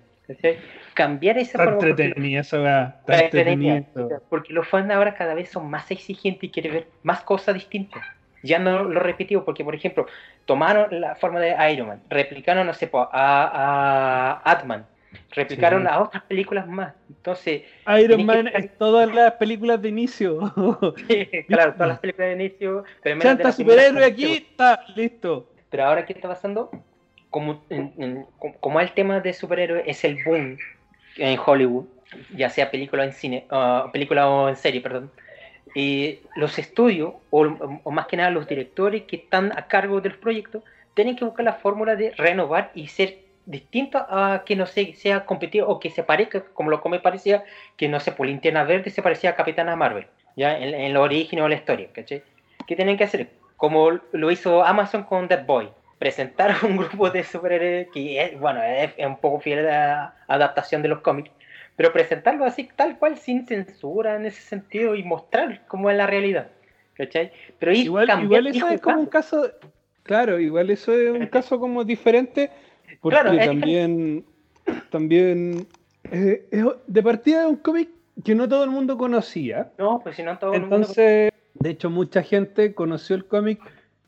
[0.94, 1.88] Cambiar esa Está fórmula.
[1.90, 4.20] porque- entretenida entretenida.
[4.30, 8.02] Porque los fans ahora cada vez son más exigentes y quieren ver más cosas distintas.
[8.42, 10.06] Ya no lo repetido, porque por ejemplo,
[10.46, 14.86] tomaron la forma de Iron Man, replicaron, no sé, a, a Ant-Man,
[15.32, 15.88] replicaron Sí.
[15.90, 16.94] a otras películas más.
[17.10, 17.64] Entonces,
[18.02, 20.40] Iron Man que- es todas las películas de inicio.
[21.48, 25.50] claro, todas las películas de inicio, pero Chanta superhéroe aquí, está, listo.
[25.70, 26.70] Pero ahora, ¿qué está pasando?
[27.30, 28.26] Como, en- en-
[28.60, 30.58] como- el tema de superhéroes es el boom
[31.18, 31.86] en Hollywood,
[32.36, 35.12] ya sea película en cine, ah, película o en serie, perdón,
[35.74, 37.42] y los estudios, o,
[37.84, 41.26] o más que nada los directores que están a cargo de los proyectos, tienen que
[41.26, 45.80] buscar la fórmula de renovar y ser distinto a que no sé, sea competido o
[45.80, 47.44] que se parezca, como lo come parecía,
[47.78, 51.04] que no sé, por Linterna Verde se parecía a Capitana Marvel, ya en, en los
[51.04, 52.24] orígenes o la historia, ¿cachai?
[52.66, 53.30] ¿Qué tienen que hacer?
[53.58, 55.70] Como lo hizo Amazon con Dead Boy.
[56.00, 60.82] Presentar un grupo de superhéroes que es, bueno, es, un poco fiel a la adaptación
[60.82, 61.32] de los cómics,
[61.76, 66.08] pero presentarlo así, tal cual, sin censura en ese sentido y mostrar cómo es la
[66.08, 66.48] realidad.
[66.96, 67.32] ¿Cachai?
[67.60, 69.52] Pero ir Igual, igual eso es como un caso,
[70.04, 72.50] claro, igual eso es un caso como diferente,
[73.02, 74.26] porque Claro, es también,
[74.90, 75.68] también
[76.12, 77.90] eh, es- de partida es un cómic
[78.24, 79.72] que no todo el mundo conocía.
[79.78, 80.76] No, pues si no todo el mundo.
[80.78, 83.60] Entonces, de hecho, mucha gente conoció el cómic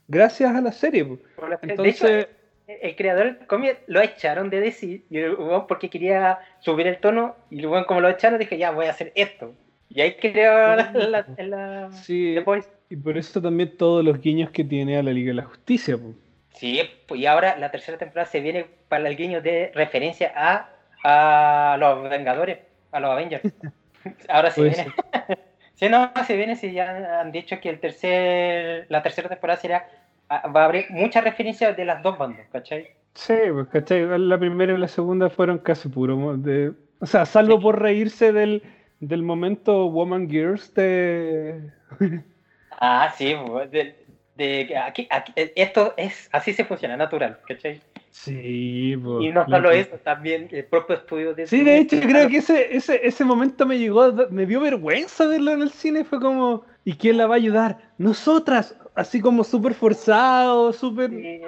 [0.08, 1.04] gracias a la serie.
[1.04, 1.18] de
[1.62, 2.30] Entonces, hecho,
[2.68, 5.36] el creador del cómic lo echaron de decir, y el
[5.68, 9.12] porque quería subir el tono, y luego como lo echaron, dije, ya voy a hacer
[9.16, 9.54] esto.
[9.90, 14.50] Y ahí creó la, la, la- sí, The y por eso también todos los guiños
[14.52, 15.98] que tiene a la Liga de la Justicia.
[15.98, 16.14] po.
[16.58, 20.70] Sí, pues, y ahora la tercera temporada se viene para el guiño de referencia a,
[21.04, 22.60] a los Vengadores,
[22.92, 23.44] a los Avengers.
[24.30, 24.88] Ahora se viene.
[25.76, 29.88] sí, no, se viene, sí, ya han dicho que el tercer, la tercera temporada será,
[30.30, 32.88] ah, va a haber muchas referencias de las dos bandas, ¿cachai?
[33.14, 34.08] Sí, pues, ¿cachai?
[34.20, 36.38] La primera y la segunda fueron casi puro.
[36.38, 36.72] De...
[37.00, 37.64] O sea, salvo Sí.
[37.64, 38.64] por reírse del,
[39.00, 41.72] del momento Woman Gears de.
[42.80, 43.72] Ah, sí, pues,
[44.38, 47.82] de, de- aquí, aquí- esto es, así se funciona, natural, ¿cachai?
[48.12, 49.26] Sí, pues.
[49.26, 51.46] Y no solo eso, también el propio estudio de...
[51.48, 55.52] Sí, de hecho, creo que ese, ese, ese momento me llegó, me dio vergüenza verlo
[55.52, 56.04] en el cine.
[56.04, 57.78] Fue como, ¿y quién la va a ayudar?
[57.98, 61.10] Nosotras, así como súper forzado, súper.
[61.12, 61.42] Sí,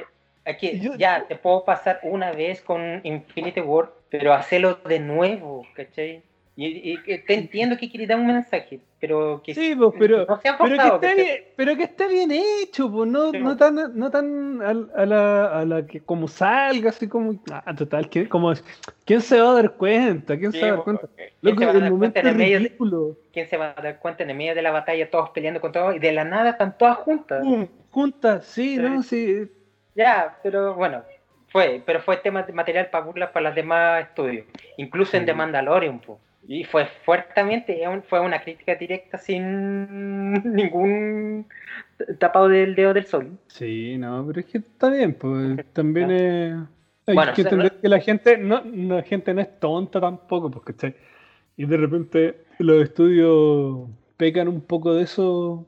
[0.46, 5.66] Aquí, yo- ya, te puedo pasar una vez con Infinity War, pero hacerlo de nuevo,
[5.76, 6.24] ¿cachai?
[6.62, 11.00] Y, te entiendo que quieres dar un mensaje, pero que Sí, pues, pero, no pero,
[11.00, 11.16] que ¿cachai?
[11.16, 13.58] bien, pero que esté bien hecho, pues, no, Sí, no pues.
[13.58, 18.28] tan, no tan a, la, a la que como salga, así como, ah, total, que,
[18.28, 18.52] como,
[19.06, 20.38] ¿quién se va a dar cuenta?
[20.38, 21.16] ¿Quién Sí, se va a dar pues, cuenta?
[21.16, 23.18] ¿quién Loco, se va a el dar momento cuenta en es el medio de- ridículo.
[23.32, 25.72] ¿Quién se va a dar cuenta en el medio de la batalla, todos peleando con
[25.72, 27.46] todos, y de la nada están todas juntas?
[27.92, 29.50] Juntas, sí, no, sí.
[29.96, 31.04] Ya, pero bueno,
[31.52, 34.46] fue, pero fue tema de material para burlas para los demás estudios,
[34.78, 35.26] incluso en.
[35.26, 36.20] The Mandalorian, po.
[36.48, 41.48] Y fue fuertemente, un- fue una crítica directa sin ningún
[42.20, 43.38] tapado del dedo del sol.
[43.48, 46.56] Sí, no, pero es que está bien, pues también es...
[47.08, 50.64] Hay Bueno, que entender que la gente no, la gente no es tonta tampoco, pues,
[50.66, 50.96] ¿cachai?
[51.58, 55.68] Y de repente los estudios pecan un poco de eso.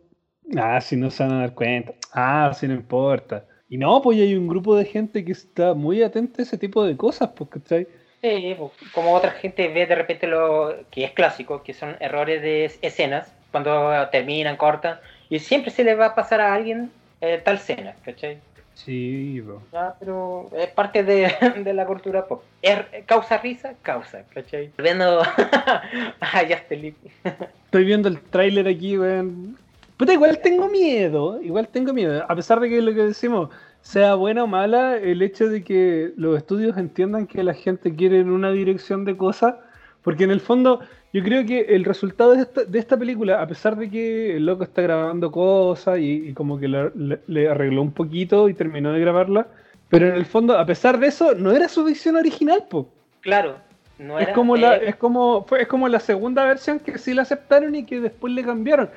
[0.55, 1.93] Ah, si no se van a dar cuenta.
[2.13, 3.47] Ah, si no importa.
[3.69, 6.83] Y no, pues hay un grupo de gente que está muy atenta a ese tipo
[6.85, 7.87] de cosas, pues, ¿cachai?
[8.21, 12.41] Sí, pues, como otra gente ve de repente lo que es clásico, que son errores
[12.41, 17.41] de escenas, cuando terminan, cortan, y siempre se le va a pasar a alguien eh,
[17.43, 18.37] tal escena, ¿cachai?
[18.73, 19.61] Sí, bro.
[19.73, 22.43] Ah, pero es parte de, de la cultura pop.
[22.61, 23.73] Er, ¿Causa risa?
[23.81, 24.71] Causa, ¿cachai?
[24.77, 25.21] Viendo
[26.19, 26.95] a Justin.
[27.65, 29.57] Estoy viendo el tráiler aquí, weón.
[29.97, 32.25] Puta, igual tengo miedo, igual tengo miedo.
[32.27, 33.49] A pesar de que lo que decimos
[33.81, 38.19] sea buena o mala, el hecho de que los estudios entiendan que la gente quiere
[38.19, 39.55] en una dirección de cosas,
[40.03, 40.81] porque en el fondo
[41.13, 44.45] yo creo que el resultado de esta, de esta película, a pesar de que el
[44.45, 48.53] loco está grabando cosas y, y como que le, le- le arregló un poquito y
[48.53, 49.47] terminó de grabarla,
[49.89, 52.87] pero en el fondo, a pesar de eso, no era su visión original, po.
[53.21, 53.57] Claro,
[53.97, 54.33] no Es era.
[54.33, 57.75] como, la, eh, es, como, fue, es como la segunda versión que sí la aceptaron
[57.75, 58.89] y que después le cambiaron.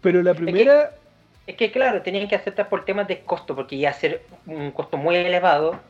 [0.00, 1.03] Pero la primera, Es que
[1.72, 5.16] claro, tenían que aceptar por temas de costo, porque iba a ser un costo muy
[5.16, 5.80] elevado.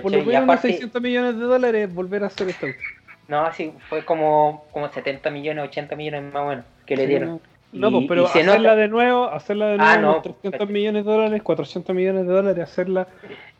[0.00, 0.12] por ¿cachai?
[0.12, 2.76] lo menos unos aparte, 600 millones de dólares volver a hacer esto.
[3.28, 7.06] no, así fue como, como 70 millones, 80 millones más o menos que le Sí,
[7.06, 7.32] dieron.
[7.32, 7.42] no.
[7.76, 10.40] No, Y- pues, pero hacerla nota- de nuevo, hacerla de nuevo, Ah, no, unos 300
[10.50, 10.70] perfecto.
[10.70, 13.08] millones de dólares, 400 millones de dólares, hacerla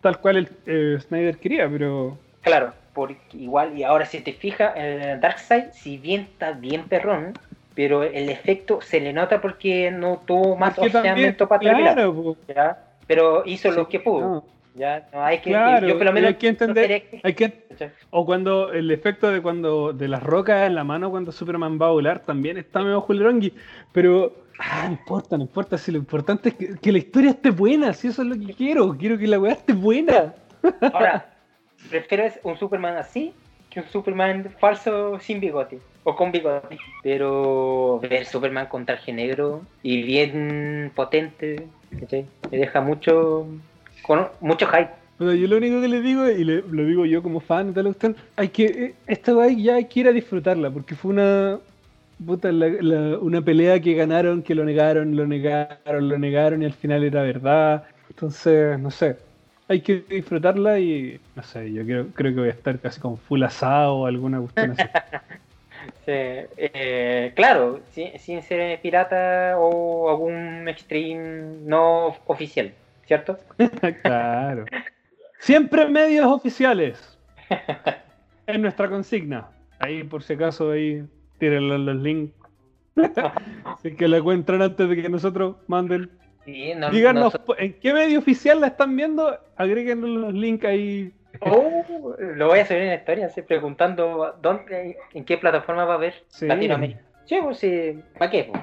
[0.00, 4.74] tal cual el eh, Snyder quería, pero Claro, porque igual, y ahora si te fijas,
[4.76, 7.38] el Darkseid, si bien está bien perrón,
[7.74, 12.37] pero el efecto se le nota porque no tuvo más ordenamiento para claro.
[12.48, 12.78] ¿ya?
[13.06, 14.44] Pero hizo lo que pudo, no.
[14.74, 15.08] ¿ya?
[15.12, 17.64] No hay que, Claro, yo por lo y menos hay que entender- no Hay que
[18.10, 21.87] o cuando el efecto de cuando de las rocas en la mano cuando Superman va
[21.87, 23.52] a volar también está medio Julerongui,
[23.92, 27.50] pero ah, no importa, no importa si lo importante es que, que la historia esté
[27.50, 30.34] buena, si eso es lo que quiero, quiero que la weá esté buena.
[30.92, 31.26] Ahora,
[31.90, 33.34] prefiero un Superman así
[33.68, 36.78] que un Superman falso sin bigote o con bigote.
[37.02, 41.66] Pero ver Superman con traje negro y bien potente,
[41.98, 42.26] ¿cachai?
[42.50, 43.46] me deja mucho,
[44.02, 44.90] con mucho hype.
[45.18, 47.82] Pero yo lo único que les digo, y le- lo digo yo como fan de
[47.82, 51.58] cuestión, hay que, eh, esta weá ya hay que ir a disfrutarla, porque fue una,
[52.24, 56.66] puta, la- la- una pelea que ganaron, que lo negaron, lo negaron, lo negaron y
[56.66, 57.84] al final era verdad.
[58.10, 59.16] Entonces, no sé,
[59.68, 63.16] hay que disfrutarla y, no sé, yo creo, creo que voy a estar casi con
[63.16, 64.82] full asado o alguna cuestión así.
[66.06, 72.72] Sí, eh, claro, sin, sin ser pirata o algún extreme no oficial,
[73.06, 73.38] ¿cierto?
[74.02, 74.64] claro.
[75.38, 77.18] Siempre medios oficiales.
[78.46, 79.48] Es nuestra consigna.
[79.78, 81.02] Ahí, por si acaso, ahí
[81.38, 82.34] tírenle los links.
[83.64, 86.10] Así que la encuentran antes de que nosotros manden.
[86.44, 89.38] Sí, no- Díganos no- po- en qué medio oficial la están viendo.
[89.56, 91.10] Agreguen los links ahí.
[91.40, 91.84] Oh,
[92.18, 95.96] lo voy a subir en la historia, así, preguntando dónde, en qué plataforma va a
[95.96, 96.46] haber Sí.
[96.46, 97.00] Latinoamérica.
[97.24, 98.44] Sí, pues sí, ¿para qué?
[98.44, 98.62] pues?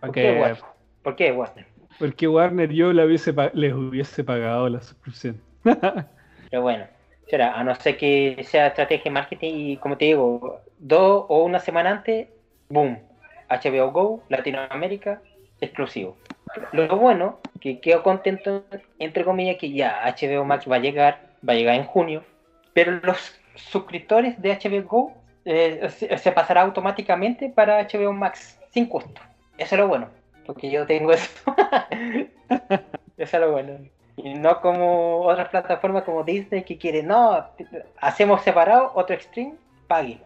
[0.00, 0.58] ¿Por Pa' qué Warner?
[1.02, 1.66] ¿Por qué Warner?
[1.98, 5.38] porque Warner yo la hubiese les hubiese pagado la suscripción.
[5.62, 6.86] Pero bueno,
[7.28, 11.44] será, a no ser que sea estrategia de marketing y como te digo, dos o
[11.44, 12.28] una semana antes,
[12.70, 12.98] boom,
[13.50, 15.20] HBO Go, Latinoamérica,
[15.60, 16.16] exclusivo.
[16.72, 18.64] Lo bueno, que quedo contento,
[18.98, 22.24] entre comillas, que ya HBO Max va a llegar, va a llegar en junio,
[22.72, 25.12] pero los suscriptores de HBO Go
[25.44, 29.20] eh, se, se pasará automáticamente para HBO Max, sin costo.
[29.58, 30.08] Eso es lo bueno,
[30.46, 31.30] porque yo tengo eso.
[33.16, 33.78] eso es lo bueno.
[34.16, 37.46] Y no como otras plataformas como Disney que quieren, no,
[38.00, 40.18] hacemos separado, otro stream, pague.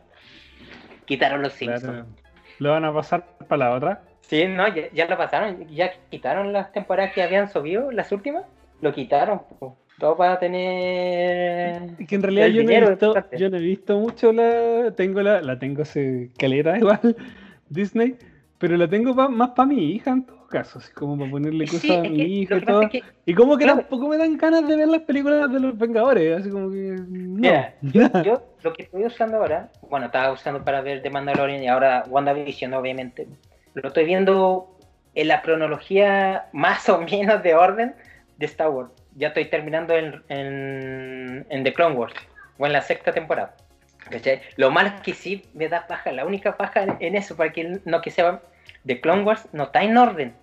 [1.05, 1.83] Quitaron los Simpsons.
[1.83, 2.07] Claro.
[2.59, 4.03] Lo van a pasar para la otra.
[4.23, 8.45] Sí, no, ya, ya lo pasaron, ya quitaron las temporadas que habían subido, las últimas,
[8.81, 9.77] lo quitaron, po.
[9.99, 11.91] Todo para tener...
[12.09, 13.39] Que en realidad yo no, he visto, es parte.
[13.39, 14.93] yo no he visto mucho la.
[14.97, 17.17] Tengo la, la tengo hace caleta igual,
[17.69, 18.17] Disney,
[18.59, 21.67] pero la tengo pa- más para mi hija en todo caso, así como para ponerle
[21.67, 22.83] cosas Sí, a es que mi hija y todo.
[22.83, 23.81] es que, Y como que claro.
[23.81, 26.77] tampoco me dan ganas de ver las películas de los Vengadores, así como que.
[27.09, 27.41] No.
[27.41, 31.63] mira, yo, yo lo que estoy usando ahora, bueno, estaba usando para ver The Mandalorian
[31.63, 33.29] y ahora WandaVision, obviamente,
[33.75, 34.77] lo estoy viendo
[35.15, 37.95] en la cronología más o menos de orden
[38.37, 38.91] de Star Wars.
[39.17, 42.15] Ya estoy terminando en, en, en The Clone Wars,
[42.59, 43.55] o en la sexta temporada.
[44.11, 44.43] ¿cachai?
[44.57, 47.81] Lo malo es que sí me da paja, la única paja en, eso, para que
[47.85, 48.43] no que sepa,
[48.87, 50.35] The Clone Wars no está en orden.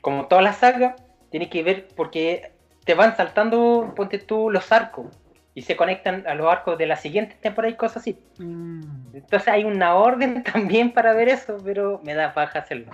[0.00, 0.96] Como toda la saga,
[1.30, 2.52] tiene que ver porque
[2.84, 5.06] te van saltando, ponte tú, los arcos.
[5.54, 8.18] Y se conectan a los arcos de la siguiente temporada y cosas así.
[8.38, 9.14] Mm.
[9.14, 12.92] Entonces hay una orden también para ver eso, pero me da paja hacerlo.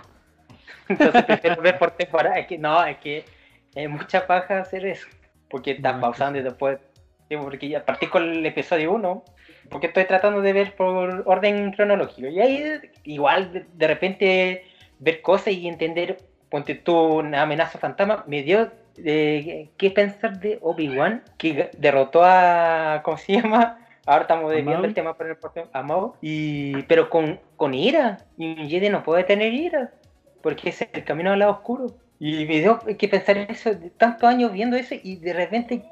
[0.88, 2.38] Entonces prefiero ver por temporada.
[2.38, 3.25] Es que no, es que
[3.75, 5.07] es mucha paja hacer eso.
[5.48, 6.78] Porque estás No, pausando y después.
[7.28, 9.24] porque ya partí con el episodio 1
[9.70, 12.28] porque estoy tratando de ver por orden cronológico.
[12.28, 14.64] Y ahí igual de, de repente
[14.98, 18.70] ver cosas y entender, ponte tú una amenaza fantasma, me dio
[19.04, 23.78] eh, qué pensar de Obi-Wan, que derrotó a, ¿cómo se llama?
[24.06, 28.58] Ahora estamos desviando el tema por el próximo, a y, pero con, con ira, y
[28.61, 29.92] un Jedi no puede tener ira,
[30.42, 31.88] porque es el camino al lado oscuro.
[32.20, 35.83] Y me dio que pensar eso, de tantos años viendo eso, y de repente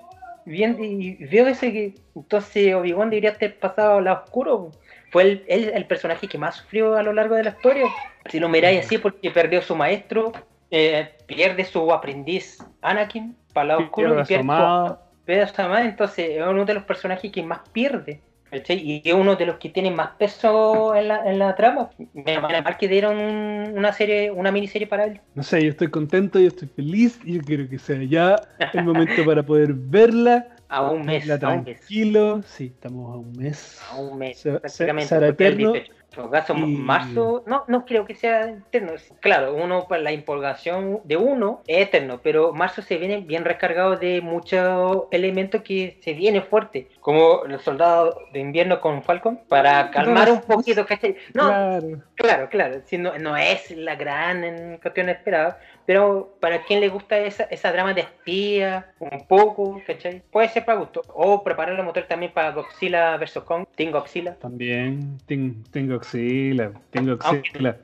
[0.45, 4.73] viendo, y veo ese que entonces Obi-Wan debería haber pasado al lado oscuro.
[5.13, 7.87] Fue el, el, el personaje que más sufrió a lo largo de la historia.
[8.29, 10.33] Si lo miráis así, porque perdió su maestro,
[10.71, 15.85] eh, pierde su aprendiz Anakin para el lado oscuro y pierde su, pierde su amada,
[15.85, 18.21] entonces es uno de los personajes que más pierde.
[18.51, 18.79] ¿Cachai?
[18.79, 21.91] Y es uno de los que tiene más peso en la, en la trama.
[22.13, 25.21] Me mal que dieron un- una serie, una miniserie para él.
[25.35, 28.37] No sé, yo estoy contento, yo estoy feliz y yo quiero que sea ya
[28.73, 30.49] el momento para poder verla.
[30.69, 31.77] A un mes, verla a un mes.
[31.81, 32.43] tranquilo.
[32.43, 33.79] Sí, estamos a un mes.
[33.91, 35.09] A un mes, prácticamente.
[35.21, 35.73] porque el eterno.
[36.17, 36.21] 18.
[36.21, 38.93] En todo caso, Y- marzo, no, no creo que sea eterno.
[39.21, 43.97] Claro, uno, para la impulgación de uno es eterno, pero marzo se viene bien recargado
[43.97, 49.91] de muchos elementos que se viene fuerte, como los soldados de invierno con Falcon, para
[49.91, 51.17] calmar un poquito, ¿cachai?
[51.35, 52.03] No, Claro.
[52.15, 57.17] Claro, claro, si no, no es la gran cuestión esperada, pero para quien le gusta
[57.19, 60.23] esa, esa drama de espía, un poco, ¿cachai?
[60.31, 61.03] Puede ser para gusto.
[61.15, 63.39] O preparar el motor también para Godzilla vs.
[63.45, 64.35] Kong, Team Godzilla.
[64.35, 67.77] También tengo Oxila, tengo Aunque- Oxila.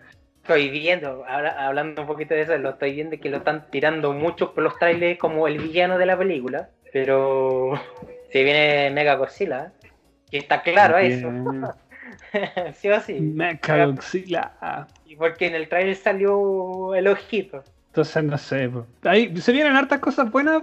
[0.43, 4.13] Estoy viendo, habla- hablando un poquito de eso, lo estoy viendo que lo están tirando
[4.13, 7.75] mucho por los trailers como el villano de la película, pero
[8.33, 9.73] se viene Mega Godzilla,
[10.29, 11.31] que está claro eso,
[12.75, 13.21] sí o sí.
[13.21, 14.53] Mecha Godzilla.
[15.07, 17.63] Y porque en el trailer salió el ojito.
[17.93, 18.69] Entonces no sé.
[18.71, 18.87] po.
[19.05, 20.63] Ahí se vienen hartas cosas buenas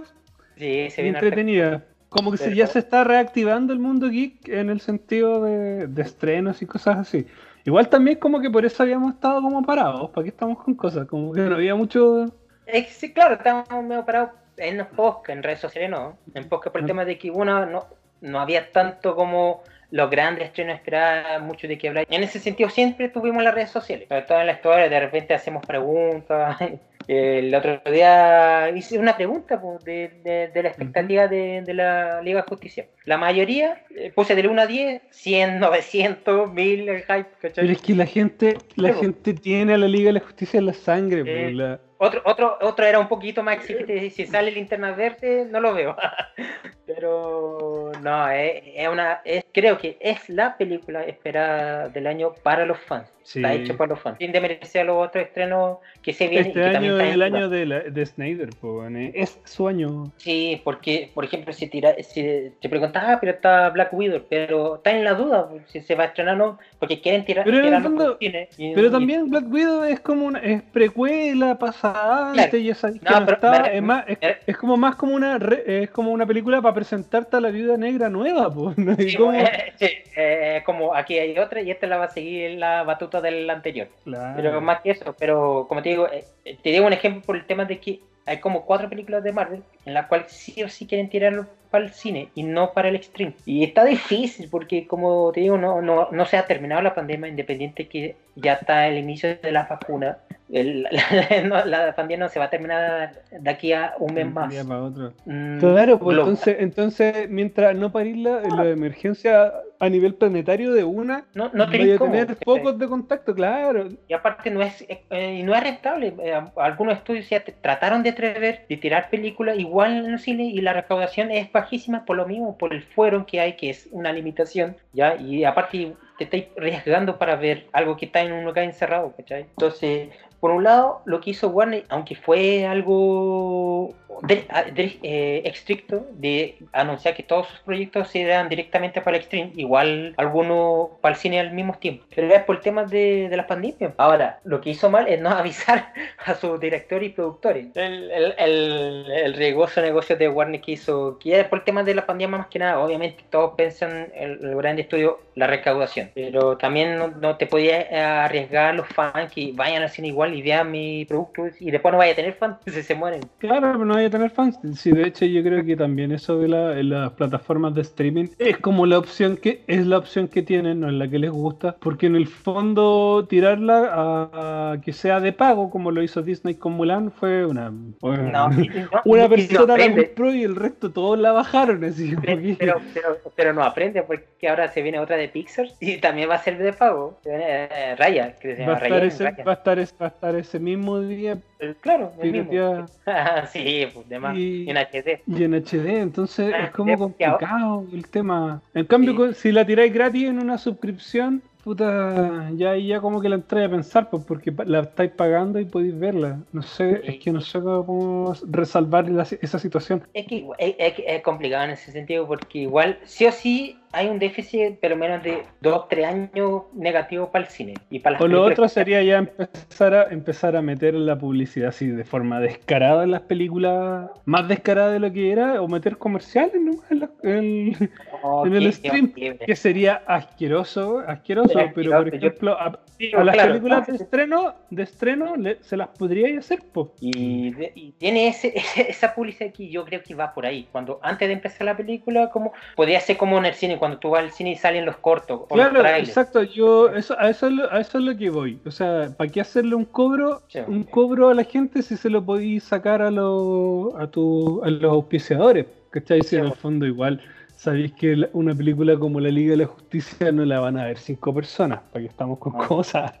[0.56, 1.82] Sí, se y viene entretenidas.
[2.08, 6.02] Como que se- ya se está reactivando el mundo geek en el sentido de, de
[6.02, 7.24] estrenos y cosas así.
[7.64, 10.10] Igual también como que por eso habíamos estado como parados.
[10.10, 11.06] ¿Para qué estamos con cosas?
[11.06, 12.26] Como que no había mucho...
[12.66, 16.18] Eh, sí, claro, estamos medio parados en los podcasts, en redes sociales no.
[16.34, 16.88] En podcast por el Mm.
[16.88, 17.86] tema de que uno no,
[18.22, 19.62] no había tanto como
[19.92, 22.06] los grandes estrenos esperados, mucho de qué hablar.
[22.10, 24.08] En ese sentido siempre tuvimos las redes sociales.
[24.08, 26.56] Sobre todo en la historia, de repente hacemos preguntas.
[27.08, 32.20] El otro día hice una pregunta pues, de, de- de la expectativa de, de la
[32.22, 32.86] Liga de Justicia.
[33.04, 37.64] La mayoría eh, puse del 1 a 10, 100, 900, 1000, el hype, ¿cachai?
[37.64, 39.00] Pero es que la gente, la po.
[39.00, 41.22] gente tiene a la Liga de la Justicia en la sangre.
[41.26, 44.08] Eh, la- Otro, otro, otro era un poquito más exigente.
[44.10, 45.96] Si sale linterna verde, no lo veo.
[46.86, 49.20] Pero no, es, es una.
[49.24, 53.08] Es, creo que es la película esperada del año para los fans.
[53.32, 53.38] Sí.
[53.38, 54.18] Está hecho para los fans.
[54.18, 56.46] Sin desmerecer a los otros estrenos que se vienen.
[56.46, 59.12] y Este que año también es el año de, la- de Snyder, po, eh.
[59.14, 60.10] es su año.
[60.16, 64.74] Sí, porque, por ejemplo, si, tira, si te preguntas, ah, pero está Black Widow, pero
[64.76, 67.58] está en la duda si se va a estrenar o no, porque quieren tirar, Pero
[67.64, 68.48] en el fondo- por cine.
[68.58, 72.58] Y- Pero y- también Black Widow es como una es precuela, pasa antes, Claro.
[72.64, 74.96] ya sabes que No, no pero está, me- es, más, es, me- es como más
[74.96, 78.74] como una re- es como una película para presentarte a la viuda negra nueva, po,
[78.76, 78.92] ¿no?
[78.98, 79.32] Y Sí, como-
[79.78, 83.48] sí, eh, como aquí hay otra y esta la va a seguir la batuta del
[83.50, 83.88] anterior.
[84.04, 84.34] Claro.
[84.36, 87.36] Pero más que eso, pero como te digo, eh, eh, te digo un ejemplo por
[87.36, 90.68] el tema de que hay como cuatro películas de Marvel en las cuales sí o
[90.68, 93.34] sí quieren tirarlo para el cine y no para el extreme.
[93.46, 97.28] Y está difícil porque, como te digo, no, no, no se ha terminado la pandemia,
[97.28, 100.18] independiente que ya está el inicio de la vacuna.
[100.52, 104.26] El- la, no, la pandemia no se va a terminar de aquí a un mes
[104.32, 104.50] más.
[104.50, 105.12] día para otro.
[105.26, 110.72] Mm, Claro, pues lo- entonces, entonces mientras no parir la, la emergencia a nivel planetario
[110.74, 112.36] de una, no, no vaya a tener
[112.76, 113.88] de contacto, claro.
[114.08, 116.14] Y aparte no es eh, y no es rentable.
[116.22, 120.60] Eh, algunos estudios ya trataron de atrever de tirar películas igual en el cine y
[120.60, 124.12] la recaudación es bajísima por lo mismo, por el fuero que hay, que es una
[124.12, 125.16] limitación, ¿ya?
[125.16, 129.42] Y aparte te estáis arriesgando para ver algo que está en un lugar encerrado, ¿cachai?
[129.42, 130.10] Entonces,
[130.40, 133.94] por un lado, lo que hizo Warner, aunque fue algo
[134.28, 140.14] eh, estricto de anunciar que todos sus proyectos se dan directamente para el stream, igual
[140.16, 143.92] algunos para el cine al mismo tiempo, pero es por temas de, de las pandemias.
[143.96, 145.92] Ahora, lo que hizo mal es no avisar
[146.24, 147.66] a sus directores y productores.
[147.74, 151.94] El, el, el, el riesgoso negocio de Warner que hizo, que es por temas de
[151.94, 156.58] la pandemia más que nada, obviamente todos piensan el, el gran estudio la recaudación, pero
[156.58, 160.70] también no, te podías arriesgar a los fans que vayan al cine igual y vean
[160.70, 163.20] mi producto y después no vaya a tener fans si se mueren.
[163.38, 164.58] Claro, pero no vaya a tener fans.
[164.74, 168.58] Sí, de hecho yo creo que también eso de la- las plataformas de streaming es
[168.58, 171.76] como la opción que es la opción que tienen, no es la que les gusta,
[171.80, 176.54] porque en el fondo tirarla a, a que sea de pago, como lo hizo Disney
[176.54, 177.72] con Mulan, fue una
[178.02, 178.02] y
[178.32, 178.48] no- una
[179.04, 183.16] y no persona la compró y el resto todos la bajaron así que- Pero, pero,
[183.36, 186.58] pero no aprende porque ahora se viene otra de Pixar y también va a ser
[186.58, 187.18] de pago.
[187.24, 189.06] Eh, Raya, que se va, a llama estar Raya.
[189.06, 192.86] ese, va, a estar, va a estar ese mismo día Eh, Claro, el mismo.
[193.52, 194.36] sí, pues, demás.
[194.36, 195.20] Y- En HD.
[195.26, 198.62] y en HD, entonces Ah, es como complicado el tema.
[198.74, 199.40] En cambio, Sí.
[199.40, 203.70] si la tiráis gratis en una suscripción, puta, ya ya como que la entráis a
[203.70, 206.38] pensar, pues porque la estáis pagando y podéis verla.
[206.52, 210.02] No sé, es que no sé cómo resalvar la- esa situación.
[210.14, 213.76] Es que igual- es, es- es complicado en ese sentido porque igual sí o sí
[213.92, 217.74] hay un déficit pero menos de 2, 3 años negativos para el cine.
[217.90, 221.68] Y para las O lo otro sería ya empezar a empezar a meter la publicidad
[221.70, 225.96] así de forma descarada en las películas, más descarada de lo que era, o meter
[225.98, 226.54] comerciales
[226.90, 227.90] en, la- en-
[228.22, 229.38] Oh, en el stream, horrible.
[229.46, 233.48] que sería asqueroso, asqueroso, Pero pero por yo- ejemplo, a, Sí, a las claro.
[233.52, 236.92] películas de estreno, de estreno le- se las podría hacer, po.
[237.00, 238.52] Y, y tiene ese,
[238.88, 240.68] esa publicidad que yo creo que va por ahí.
[240.70, 244.10] Cuando antes de empezar la película, como podría ser como en el cine, cuando tú
[244.10, 247.48] vas al cine y salen los cortos o Claro, los exacto, yo eso, a, eso
[247.48, 248.60] es lo, a eso es lo que voy.
[248.64, 250.60] O sea, ¿para qué hacerle un cobro Sí.
[250.68, 254.70] un cobro a la gente si se lo podéis sacar a, los a, tu, a
[254.70, 255.66] los auspiciadores?
[255.90, 256.22] ¿Cachai?
[256.22, 257.20] Si Sí, en el fondo igual
[257.56, 260.98] sabéis que una película como La Liga de la Justicia no la van a ver
[260.98, 263.12] cinco personas, para que estamos con cosas.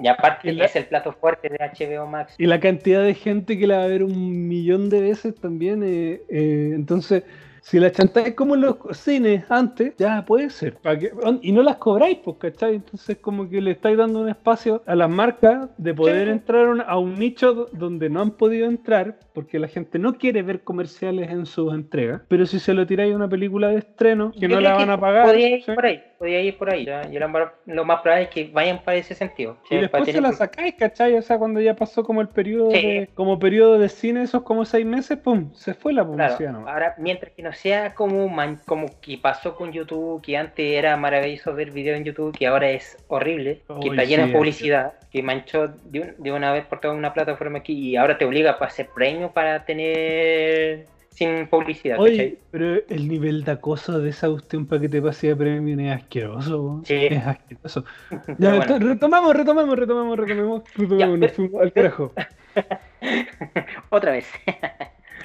[0.00, 2.34] Y aparte la- es el plato fuerte de HBO Max.
[2.38, 5.82] Y la cantidad de gente que la va a ver un millón de veces también.
[5.82, 7.24] eh, eh, entonces,
[7.68, 10.76] si la chantáis como en los cines antes, ya puede ser.
[10.76, 11.10] ¿Para qué?
[11.42, 12.76] Y no las cobráis, pues, ¿cachai?
[12.76, 16.96] Entonces, como que le estáis dando un espacio a las marcas de poder entrar a
[16.98, 21.30] un- nicho do- donde no han podido entrar, porque la gente no quiere ver comerciales
[21.30, 22.22] en sus entregas.
[22.28, 24.88] Pero si se lo tiráis a una película de estreno, que Yo no la van
[24.90, 25.34] a pagar.
[25.36, 25.62] ¿sí?
[25.74, 26.84] por ahí, podría ir por ahí.
[26.84, 27.08] ¿ya?
[27.10, 29.56] Y lo más, lo más probable es que vayan para ese sentido.
[29.66, 29.74] Y ¿sí?
[29.76, 31.14] después Para se la sacáis, ¿cachai?
[31.14, 32.82] O sea, cuando ya pasó como el periodo Sí.
[32.82, 36.68] de, como periodo de cine, esos como seis meses, pum, se fue la Claro, publicidad
[36.68, 40.96] ahora, mientras que no sea como, man- como que pasó con YouTube, que antes era
[40.96, 45.22] maravilloso ver videos en YouTube, que ahora es horrible, que está lleno de publicidad, que
[45.22, 48.58] manchó de, un- de una vez por toda una plataforma aquí y ahora te obliga
[48.60, 50.86] a hacer premios para tener
[51.18, 51.98] sin publicidad.
[51.98, 52.38] Oye, ¿cachai?
[52.50, 55.96] pero el nivel de acoso de esa cuestión para que te pase de premio es
[56.00, 56.80] asqueroso.
[56.84, 56.94] Sí.
[57.10, 57.84] Es asqueroso.
[58.38, 58.78] Ya, bueno.
[58.78, 60.62] retomamos, retomamos, retomamos, retomamos.
[60.76, 62.12] retomamos, Ya, nos pero- fuimos al carajo.
[63.90, 64.26] Otra vez.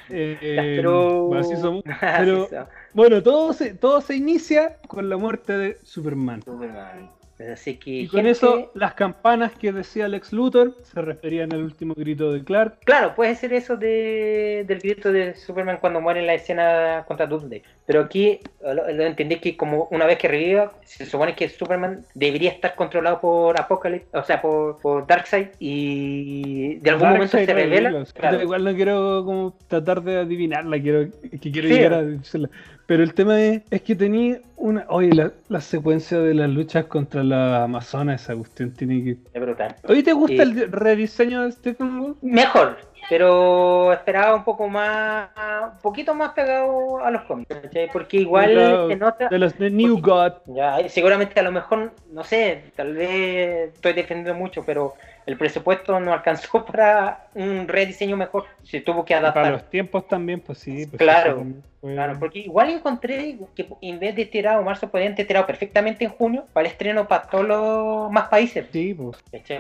[0.10, 1.34] Eh, Ya, pero...
[1.36, 1.84] así somos.
[1.86, 2.68] Así Pero- somos.
[2.94, 6.42] Bueno, todo se, todo se inicia con la muerte de Superman.
[6.44, 7.10] Superman.
[7.52, 11.64] Así que, Y con gente, eso, las campanas que decía Lex Luthor se referían al
[11.64, 12.80] último grito de Clark.
[12.86, 17.26] Claro, puede ser eso de, del grito de Superman cuando muere en la escena contra
[17.28, 17.62] Doomsday.
[17.86, 22.06] Pero aquí lo, lo entendí que como una vez que reviva, se supone que Superman
[22.14, 27.46] debería estar controlado por Apocalypse, o sea, por, por Darkseid y de algún momento se
[27.54, 28.06] revela.
[28.14, 31.10] Claro, Igual no quiero como tratar de adivinarla, quiero,
[31.42, 31.74] que quiero Sí.
[31.74, 32.50] llegar a decirla.
[32.86, 34.86] Pero el tema es, es que tenía una.
[34.90, 39.18] Oye, la, la secuencia de las luchas contra la Amazona, esa cuestión tiene que.
[39.34, 39.76] es brutal.
[39.88, 40.42] ¿Oye, te gusta Sí.
[40.42, 42.18] el rediseño de Stephen Wolf?
[42.22, 42.78] Mejor,
[43.10, 45.30] pero esperaba un poco más,
[45.76, 47.90] un poquito más pegado a los cómics, ¿cachai?
[47.92, 49.30] Porque igual se nota.
[49.30, 50.34] De los de New God.
[50.48, 54.94] Ya, seguramente a lo mejor, no sé, tal vez estoy defendiendo mucho, pero
[55.26, 58.46] el presupuesto no alcanzó para un rediseño mejor.
[58.64, 59.52] Se tuvo que Para adaptar.
[59.52, 60.86] los tiempos también, pues sí.
[60.88, 61.44] pues Claro,
[61.82, 66.06] fue- Claro, porque igual encontré que en vez de tirado marzo, podían ter tirado perfectamente
[66.06, 68.68] en junio para el estreno para todos los más países.
[68.72, 69.18] Sí, pues.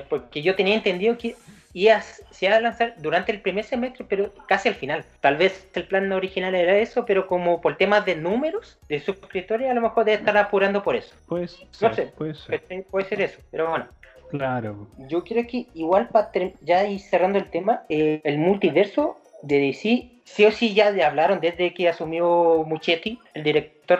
[0.08, 1.36] Porque yo tenía entendido que
[1.74, 5.04] iba, a- se iba a lanzar durante el primer semestre, pero casi al final.
[5.20, 9.70] Tal vez el plan original era eso, pero como por temas de números de suscriptores,
[9.70, 11.14] a lo mejor debe estar apurando por eso.
[11.28, 12.04] Pues, No sé.
[12.18, 12.62] puede ser.
[12.62, 12.84] ¿cachai?
[12.84, 13.88] Puede ser eso, pero bueno.
[14.34, 14.88] Claro.
[14.98, 16.32] Yo creo que igual para
[16.62, 21.04] ya ir cerrando el tema, eh, el multiverso de DC, sí o sí ya le
[21.04, 24.00] hablaron desde que asumió Muchetti, el director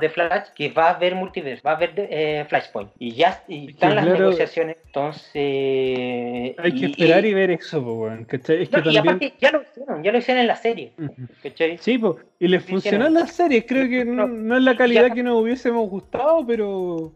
[0.00, 2.90] de Flash, que va a haber multiverso, va a haber eh, Flashpoint.
[2.98, 6.54] Y ya y están las negociaciones, entonces...
[6.58, 8.62] Hay que esperar y, ver eso, pues, weón, ¿cachai?
[8.62, 9.16] Es que No, y también.
[9.16, 11.26] aparte ya lo hicieron, ya lo hicieron en la serie, Ujú.
[11.42, 11.78] ¿cachai?
[11.78, 13.64] Sí, pues, y les funcionó en las series.
[13.66, 17.12] Creo que no, No, es la calidad que nos hubiésemos gustado, pero.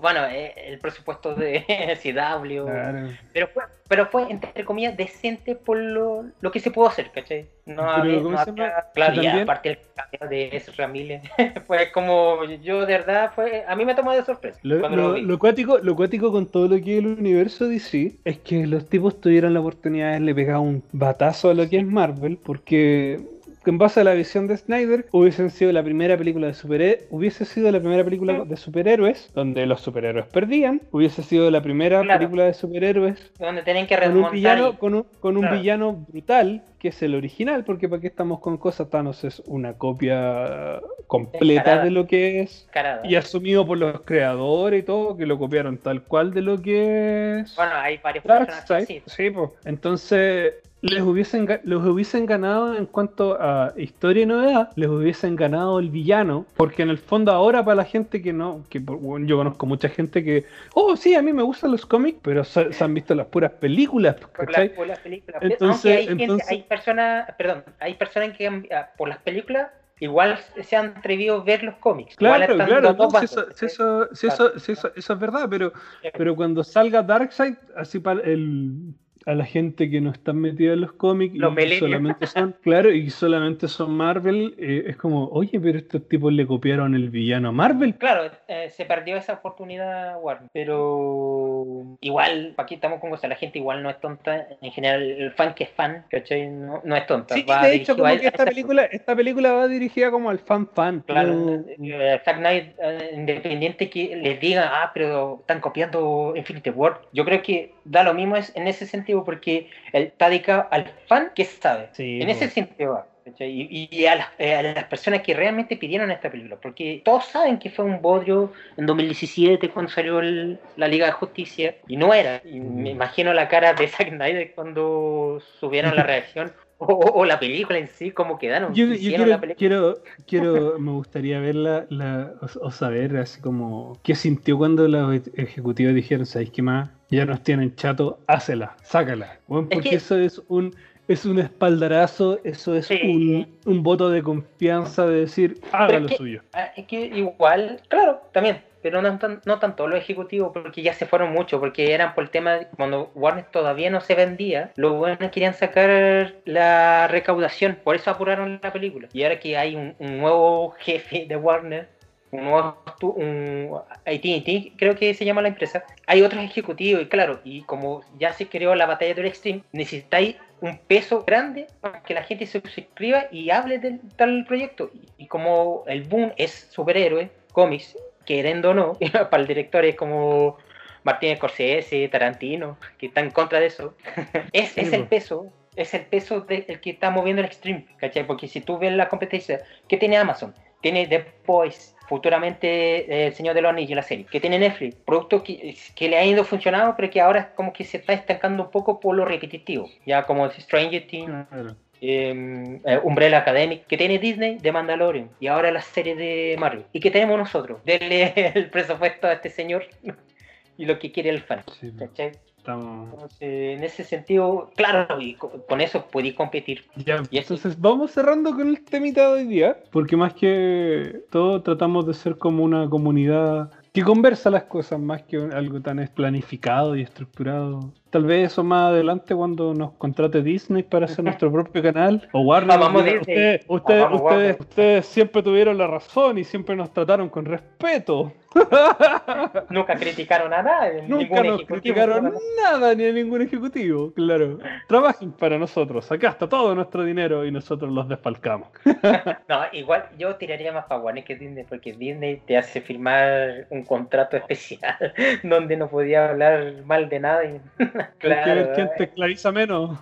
[0.00, 1.64] Bueno, eh, el presupuesto de
[2.02, 2.64] CW.
[2.66, 3.08] Claro.
[3.32, 7.46] Pero fue, pero fue, entre comillas, decente por lo, lo que se pudo hacer, ¿cachai?
[7.66, 11.20] No había, ¿cómo no había- claro, aparte el cambio de Ezra Miller,
[11.66, 14.58] fue como, yo de verdad, fue, a mí me tomó de sorpresa.
[14.62, 15.22] Lo, cuando lo lo, vi.
[15.22, 18.88] lo cuático, lo cuático con todo lo que es el universo DC es que los
[18.88, 23.20] tipos tuvieron la oportunidad de darle pegar un batazo a lo que es Marvel, porque
[23.66, 27.44] en base a la visión de Snyder hubiesen sido la primera película de superhéroes, hubiese
[27.44, 32.18] sido la primera película de superhéroes donde los superhéroes perdían, hubiese sido la primera Claro.
[32.20, 35.56] película de superhéroes donde tienen que con un villano, y- con un, con un Claro.
[35.58, 39.72] villano brutal, que es el original, porque para qué estamos con cosas, Thanos es una
[39.74, 42.68] copia completa de lo que es
[43.04, 47.40] y asumido por los creadores y todo, que lo copiaron tal cual de lo que
[47.40, 49.02] es Bueno, hay varios personajes así.
[49.06, 49.50] Sí, pues.
[49.64, 50.54] Entonces,
[50.84, 55.88] les hubiesen, los hubiesen ganado en cuanto a historia y novedad, les hubiesen ganado el
[55.88, 59.64] villano, porque en el fondo ahora para la gente que no, que bueno, yo conozco
[59.64, 62.92] mucha gente que, oh, sí, a mí me gustan los cómics, pero se, se han
[62.92, 64.74] visto las puras películas, Por las, ¿cachai?
[64.74, 65.42] por las películas.
[65.42, 69.68] Entonces- hay gente, entonces- hay personas, perdón, hay personas que ah, por las películas
[70.00, 72.14] igual se han atrevido a ver los cómics.
[72.16, 73.68] Claro, claro, no, si eso, si ¿cachai?
[73.68, 75.72] eso, si eso, si eso, eso es verdad, pero,
[76.14, 78.92] pero cuando salga Darkseid, así para el
[79.26, 82.90] a la gente que no está metida en los cómics Los y solamente son, claro,
[82.92, 87.48] y solamente son Marvel, eh, es como, oye, pero estos tipos le copiaron el villano
[87.48, 87.94] a Marvel.
[87.94, 93.58] Claro, eh, se perdió esa oportunidad Warner, pero igual, aquí estamos con cosas, la gente
[93.58, 96.50] igual no es tonta, en general el fan que es fan, ¿cachai?
[96.50, 97.34] No, no es tonta.
[97.34, 100.38] Sí, va de hecho, a como que esta película, esta película va dirigida como al
[100.38, 101.02] fan fan.
[101.06, 106.70] Claro, pero- eh, Zack Knight, eh, independiente que les diga, ah, pero están copiando Infinity
[106.70, 110.66] War, yo creo que da lo mismo es, en ese sentido porque él está dedicado
[110.70, 111.90] al fan que sabe.
[111.92, 112.32] Sí, en po.
[112.32, 113.06] ese sentido va.
[113.38, 117.24] Y, y a, las, eh, a las personas que realmente pidieron esta película, porque todos
[117.24, 121.96] saben que fue un bodrio en 2017 cuando salió el- la Liga de Justicia, y
[121.96, 122.42] no era.
[122.44, 127.78] Y me imagino la cara de Zack Snyder cuando subieron la reacción, o, la película
[127.78, 128.74] en sí, cómo quedaron.
[128.74, 133.98] Yo, yo quiero, la quiero, quiero, me gustaría verla la, o, o saber así como
[134.02, 136.90] qué sintió cuando los ejecutivos dijeron, ¿sabéis qué más?
[137.10, 139.38] Ya nos tienen chato, hácela, sácala.
[139.46, 140.74] Bueno, Es porque que- eso es un,
[141.06, 142.98] es un espaldarazo, eso es Sí.
[143.04, 146.42] un, un voto de confianza de decir, haga lo que- suyo.
[146.52, 151.06] Ah, es que igual, claro, también, pero no, no tanto los ejecutivos, porque ya se
[151.06, 154.92] fueron mucho, porque eran por el tema de cuando Warner todavía no se vendía, los
[154.92, 159.08] buenos querían sacar la recaudación, por eso apuraron la película.
[159.14, 161.88] Y ahora que hay un, nuevo jefe de Warner,
[162.30, 163.70] un nuevo un
[164.04, 168.34] AT&T, creo que se llama la empresa, hay otros ejecutivos, y claro, y como ya
[168.34, 172.60] se creó la batalla del Extreme, necesitáis un peso grande para que la gente se
[172.60, 174.90] suscriba y hable del tal proyecto.
[175.16, 178.92] Y como el boom es superhéroe, cómics, queriendo o no,
[179.30, 180.56] para el director es como
[181.02, 183.94] Martínez Scorsese, Tarantino, que está en contra de eso,
[184.52, 185.08] es, Sí, es el po.
[185.08, 185.46] peso.
[185.76, 188.24] Es el peso del que está moviendo el Extreme, ¿cachai?
[188.26, 190.54] Porque si tú ves la competencia, ¿qué tiene Amazon?
[190.80, 194.24] Tiene The Boys, futuramente eh, El Señor de los Anillos, la serie.
[194.30, 194.94] ¿Qué tiene Netflix?
[195.04, 198.64] Productos que, que le han ido funcionando, pero que ahora como que se está estancando
[198.64, 199.88] un poco por lo repetitivo.
[200.06, 201.74] Ya como Stranger Things, Claro.
[202.10, 206.84] Eh, eh, Umbrella Academic, que tiene Disney de Mandalorian y ahora la serie de Marvel.
[206.92, 207.80] ¿Y que tenemos nosotros?
[207.86, 209.84] Denle el presupuesto a este señor
[210.76, 211.62] y lo que quiere el fan.
[211.80, 212.32] Sí, ¿cachai?
[212.56, 213.12] estamos...
[213.12, 213.38] Entonces,
[213.78, 216.84] en ese sentido, claro, y co- con eso podéis competir.
[216.96, 221.62] Ya, Y entonces vamos cerrando con el temita de hoy día, porque más que todo
[221.62, 226.96] tratamos de ser como una comunidad que conversa las cosas más que algo tan planificado
[226.96, 227.92] y estructurado.
[228.14, 232.42] Tal vez eso más adelante cuando nos contrate Disney para hacer nuestro propio canal o
[232.42, 232.78] Warner.
[232.78, 233.36] Vamos, diga, Disney.
[233.36, 234.60] ustedes, ustedes, Vamos, ustedes, Warner.
[234.60, 238.32] ustedes siempre tuvieron la razón y siempre nos trataron con respeto.
[239.70, 241.66] Nunca criticaron a nadie, Nunca ningún nos ejecutivo.
[241.66, 244.58] criticaron nada ni a ningún ejecutivo, claro.
[244.88, 248.68] Trabajen para nosotros, acá está todo nuestro dinero y nosotros los desfalcamos.
[249.48, 253.84] No, igual yo tiraría más para Warner que Disney, porque Disney te hace firmar un
[253.84, 257.42] contrato especial donde no podía hablar mal de nada.
[257.42, 259.98] que ver claro, quién te esclaviza menos.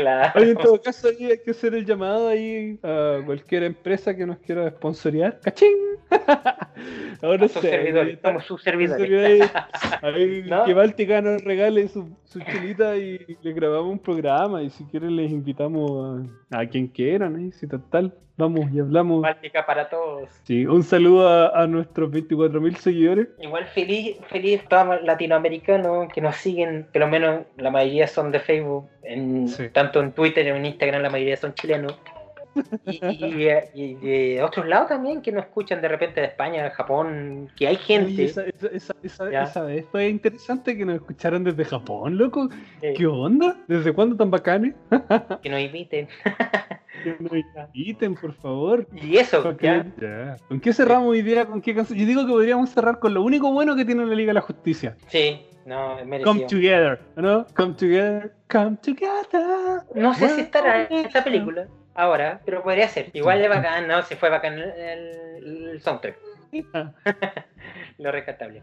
[0.00, 0.32] Claro.
[0.40, 4.26] Oye, en todo caso, ahí hay que hacer el llamado ahí a cualquier empresa que
[4.26, 5.40] nos quiera sponsorear.
[5.40, 5.76] ¡Cachín!
[7.22, 9.50] Ahora servidores, somos sus servidores.
[10.02, 10.64] Ahí ¿No?
[10.64, 14.62] que Báltica nos regale su, su chilita y le grabamos un programa.
[14.62, 17.48] Y si quieren, les invitamos a, a quien quieran.
[17.48, 17.52] ¿eh?
[17.52, 19.22] Si total, vamos y hablamos.
[19.22, 20.28] Báltica para todos.
[20.44, 23.28] Sí, un saludo a, a nuestros 24.000 seguidores.
[23.40, 28.40] Igual feliz, feliz todos latinoamericanos que nos siguen, que lo menos la mayoría son de
[28.40, 29.68] Facebook, en, Sí.
[29.70, 31.98] tanto en Twitter como en Instagram la mayoría son chilenos.
[32.86, 36.70] Y, y- y de otros lados también que nos escuchan de repente de España, de
[36.70, 39.42] Japón, que hay Oye, gente esa, esa, esa, esa- Ya.
[39.42, 42.48] esa vez fue interesante que nos escucharan desde Japón, loco.
[42.80, 43.58] eh, ¿Qué onda?
[43.68, 44.74] ¿Desde cuándo tan bacanes?
[45.42, 46.08] que nos inviten.
[47.72, 48.86] Inviten, por favor.
[48.94, 49.86] Y eso, ¿Con qué, ya.
[50.00, 50.36] ya.
[50.48, 51.46] ¿Con qué cerramos hoy día?
[51.46, 51.98] ¿Con qué canción?
[51.98, 54.40] Yo digo que podríamos cerrar con lo único bueno que tiene la Liga de la
[54.40, 54.96] Justicia.
[55.08, 57.46] Sí, no, es Come together, ¿no?
[57.56, 59.82] Come together, come together.
[59.94, 63.10] No sé si estará en esta película ahora, pero podría ser.
[63.12, 66.16] Igual de bacán, no, se fue bacán el, el- el soundtrack.
[67.98, 68.62] Lo rescatable.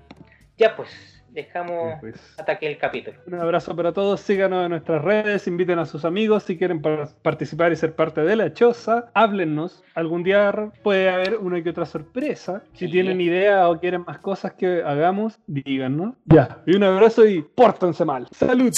[0.58, 3.18] Ya pues, dejamos Pues, hasta aquí el capítulo.
[3.28, 7.10] un abrazo para todos, síganos en nuestras redes, inviten a sus amigos si quieren par-
[7.22, 10.54] participar y ser parte de la choza, háblennos, algún día
[10.84, 12.92] puede haber una que otra sorpresa, si Sí.
[12.92, 16.14] tienen idea o quieren más cosas que hagamos, díganos.
[16.26, 18.28] Ya, y un abrazo y pórtense mal.
[18.32, 18.72] Salud.